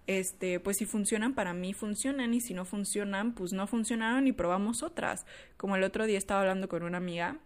este, 0.06 0.60
pues 0.60 0.76
si 0.76 0.84
funcionan 0.84 1.34
para 1.34 1.54
mí 1.54 1.72
funcionan 1.72 2.34
y 2.34 2.40
si 2.40 2.54
no 2.54 2.64
funcionan, 2.64 3.34
pues 3.34 3.52
no 3.52 3.66
funcionaron 3.66 4.26
y 4.26 4.32
probamos 4.32 4.82
otras. 4.82 5.26
Como 5.56 5.76
el 5.76 5.82
otro 5.82 6.06
día 6.06 6.18
estaba 6.18 6.40
hablando 6.40 6.68
con 6.68 6.82
una 6.82 6.98
amiga 6.98 7.38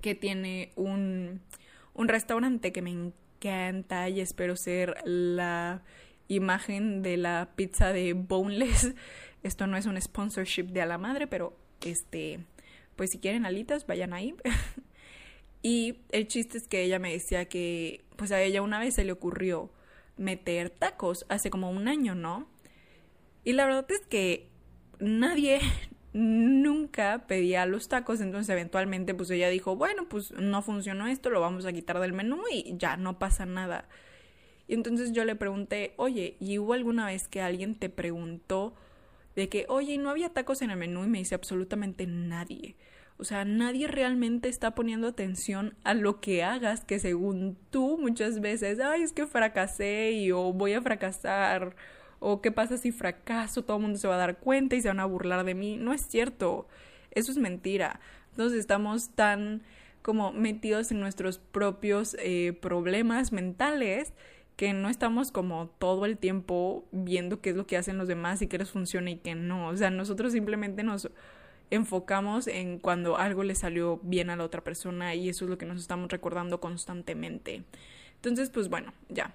que 0.00 0.14
tiene 0.14 0.72
un, 0.76 1.40
un 1.94 2.08
restaurante 2.08 2.72
que 2.72 2.82
me 2.82 2.90
encanta 2.90 4.08
y 4.08 4.20
espero 4.20 4.56
ser 4.56 4.96
la 5.04 5.82
imagen 6.28 7.02
de 7.02 7.16
la 7.16 7.50
pizza 7.54 7.92
de 7.92 8.14
boneless. 8.14 8.94
Esto 9.42 9.66
no 9.66 9.76
es 9.76 9.84
un 9.86 10.00
sponsorship 10.00 10.64
de 10.64 10.80
a 10.80 10.86
la 10.86 10.96
madre, 10.96 11.26
pero 11.26 11.54
este, 11.82 12.40
pues 12.96 13.10
si 13.10 13.18
quieren 13.18 13.44
alitas, 13.44 13.86
vayan 13.86 14.14
ahí. 14.14 14.34
y 15.62 15.98
el 16.12 16.28
chiste 16.28 16.56
es 16.56 16.66
que 16.66 16.82
ella 16.82 16.98
me 16.98 17.12
decía 17.12 17.46
que, 17.46 18.04
pues 18.16 18.32
a 18.32 18.40
ella 18.40 18.62
una 18.62 18.78
vez 18.78 18.94
se 18.94 19.04
le 19.04 19.12
ocurrió 19.12 19.70
meter 20.16 20.70
tacos 20.70 21.26
hace 21.28 21.50
como 21.50 21.70
un 21.70 21.88
año, 21.88 22.14
¿no? 22.14 22.48
Y 23.44 23.52
la 23.52 23.66
verdad 23.66 23.86
es 23.90 24.06
que 24.06 24.48
nadie 24.98 25.60
nunca 26.12 27.26
pedía 27.26 27.66
los 27.66 27.88
tacos, 27.88 28.20
entonces 28.20 28.48
eventualmente 28.50 29.14
pues 29.14 29.30
ella 29.30 29.48
dijo, 29.48 29.76
bueno, 29.76 30.08
pues 30.08 30.30
no 30.32 30.62
funcionó 30.62 31.06
esto, 31.06 31.30
lo 31.30 31.40
vamos 31.40 31.66
a 31.66 31.72
quitar 31.72 32.00
del 32.00 32.12
menú 32.12 32.42
y 32.50 32.74
ya 32.76 32.96
no 32.96 33.18
pasa 33.18 33.46
nada. 33.46 33.88
Y 34.66 34.74
entonces 34.74 35.12
yo 35.12 35.24
le 35.24 35.36
pregunté, 35.36 35.92
oye, 35.96 36.36
¿y 36.40 36.58
hubo 36.58 36.72
alguna 36.72 37.06
vez 37.06 37.28
que 37.28 37.42
alguien 37.42 37.74
te 37.74 37.90
preguntó 37.90 38.74
de 39.36 39.48
que, 39.48 39.66
oye, 39.68 39.98
no 39.98 40.08
había 40.08 40.30
tacos 40.30 40.62
en 40.62 40.70
el 40.70 40.78
menú? 40.78 41.04
Y 41.04 41.08
me 41.08 41.18
dice 41.18 41.34
absolutamente 41.34 42.06
nadie. 42.06 42.76
O 43.16 43.24
sea, 43.24 43.44
nadie 43.44 43.86
realmente 43.86 44.48
está 44.48 44.74
poniendo 44.74 45.06
atención 45.06 45.76
a 45.84 45.94
lo 45.94 46.20
que 46.20 46.42
hagas, 46.42 46.84
que 46.84 46.98
según 46.98 47.56
tú 47.70 47.96
muchas 47.98 48.40
veces, 48.40 48.80
ay, 48.80 49.02
es 49.02 49.12
que 49.12 49.26
fracasé 49.26 50.12
y 50.12 50.32
o 50.32 50.52
voy 50.52 50.72
a 50.74 50.82
fracasar, 50.82 51.76
o 52.18 52.40
qué 52.40 52.50
pasa 52.50 52.76
si 52.76 52.90
fracaso, 52.90 53.62
todo 53.62 53.76
el 53.76 53.82
mundo 53.84 53.98
se 53.98 54.08
va 54.08 54.16
a 54.16 54.18
dar 54.18 54.38
cuenta 54.38 54.76
y 54.76 54.80
se 54.80 54.88
van 54.88 55.00
a 55.00 55.04
burlar 55.04 55.44
de 55.44 55.54
mí. 55.54 55.76
No 55.76 55.92
es 55.92 56.02
cierto, 56.02 56.66
eso 57.12 57.30
es 57.30 57.38
mentira. 57.38 58.00
Entonces 58.30 58.58
estamos 58.58 59.10
tan 59.10 59.62
como 60.02 60.32
metidos 60.32 60.90
en 60.90 61.00
nuestros 61.00 61.38
propios 61.38 62.16
eh, 62.20 62.52
problemas 62.60 63.32
mentales 63.32 64.12
que 64.56 64.72
no 64.72 64.88
estamos 64.88 65.32
como 65.32 65.68
todo 65.78 66.04
el 66.04 66.18
tiempo 66.18 66.84
viendo 66.92 67.40
qué 67.40 67.50
es 67.50 67.56
lo 67.56 67.66
que 67.66 67.76
hacen 67.76 67.98
los 67.98 68.08
demás 68.08 68.42
y 68.42 68.46
qué 68.46 68.58
les 68.58 68.70
funciona 68.70 69.10
y 69.10 69.16
qué 69.16 69.34
no. 69.34 69.68
O 69.68 69.76
sea, 69.76 69.90
nosotros 69.90 70.32
simplemente 70.32 70.82
nos 70.82 71.10
enfocamos 71.70 72.46
en 72.46 72.78
cuando 72.78 73.16
algo 73.16 73.42
le 73.42 73.54
salió 73.54 73.98
bien 74.02 74.30
a 74.30 74.36
la 74.36 74.44
otra 74.44 74.62
persona 74.62 75.14
y 75.14 75.28
eso 75.28 75.44
es 75.44 75.50
lo 75.50 75.58
que 75.58 75.66
nos 75.66 75.80
estamos 75.80 76.10
recordando 76.10 76.60
constantemente. 76.60 77.64
Entonces, 78.16 78.50
pues 78.50 78.68
bueno, 78.68 78.92
ya. 79.08 79.34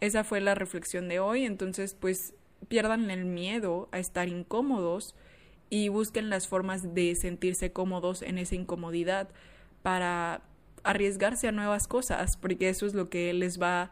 Esa 0.00 0.24
fue 0.24 0.40
la 0.40 0.54
reflexión 0.54 1.08
de 1.08 1.20
hoy. 1.20 1.44
Entonces, 1.44 1.94
pues 1.94 2.34
pierdan 2.68 3.10
el 3.10 3.24
miedo 3.24 3.88
a 3.92 3.98
estar 3.98 4.28
incómodos 4.28 5.14
y 5.70 5.88
busquen 5.88 6.30
las 6.30 6.48
formas 6.48 6.94
de 6.94 7.14
sentirse 7.14 7.72
cómodos 7.72 8.22
en 8.22 8.38
esa 8.38 8.54
incomodidad 8.54 9.28
para 9.82 10.42
arriesgarse 10.82 11.48
a 11.48 11.52
nuevas 11.52 11.88
cosas, 11.88 12.36
porque 12.36 12.68
eso 12.68 12.86
es 12.86 12.94
lo 12.94 13.08
que 13.08 13.32
les 13.32 13.60
va 13.60 13.82
a 13.82 13.90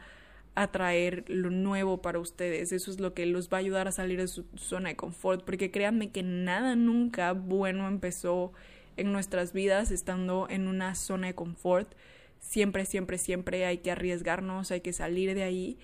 atraer 0.54 1.24
lo 1.28 1.50
nuevo 1.50 2.02
para 2.02 2.18
ustedes. 2.18 2.72
Eso 2.72 2.90
es 2.90 3.00
lo 3.00 3.14
que 3.14 3.26
los 3.26 3.48
va 3.48 3.58
a 3.58 3.60
ayudar 3.60 3.88
a 3.88 3.92
salir 3.92 4.18
de 4.18 4.28
su 4.28 4.44
zona 4.56 4.90
de 4.90 4.96
confort, 4.96 5.44
porque 5.44 5.70
créanme 5.70 6.10
que 6.10 6.22
nada 6.22 6.76
nunca 6.76 7.32
bueno 7.32 7.88
empezó 7.88 8.52
en 8.96 9.12
nuestras 9.12 9.52
vidas 9.52 9.90
estando 9.90 10.46
en 10.50 10.68
una 10.68 10.94
zona 10.94 11.28
de 11.28 11.34
confort. 11.34 11.94
Siempre, 12.40 12.84
siempre, 12.84 13.18
siempre 13.18 13.64
hay 13.66 13.78
que 13.78 13.90
arriesgarnos, 13.90 14.70
hay 14.70 14.80
que 14.80 14.92
salir 14.92 15.34
de 15.34 15.44
ahí 15.44 15.78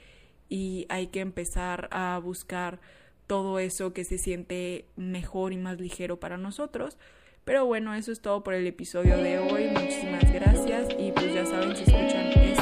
y 0.48 0.86
hay 0.88 1.08
que 1.08 1.20
empezar 1.20 1.88
a 1.90 2.18
buscar 2.22 2.80
todo 3.26 3.58
eso 3.58 3.92
que 3.92 4.04
se 4.04 4.18
siente 4.18 4.86
mejor 4.96 5.52
y 5.52 5.56
más 5.56 5.80
ligero 5.80 6.18
para 6.18 6.36
nosotros. 6.36 6.98
Pero 7.44 7.64
bueno, 7.64 7.94
eso 7.94 8.12
es 8.12 8.20
todo 8.20 8.42
por 8.44 8.54
el 8.54 8.66
episodio 8.66 9.16
de 9.18 9.38
hoy. 9.38 9.68
Muchísimas 9.68 10.30
gracias 10.32 10.88
y 10.98 11.12
pues 11.12 11.32
ya 11.32 11.46
saben 11.46 11.74
si 11.74 11.84
escuchan 11.84 12.26
esto 12.38 12.57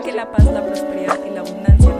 que 0.00 0.12
la 0.12 0.30
paz, 0.30 0.44
la 0.46 0.64
prosperidad 0.64 1.18
y 1.26 1.30
la 1.30 1.40
abundancia 1.40 1.91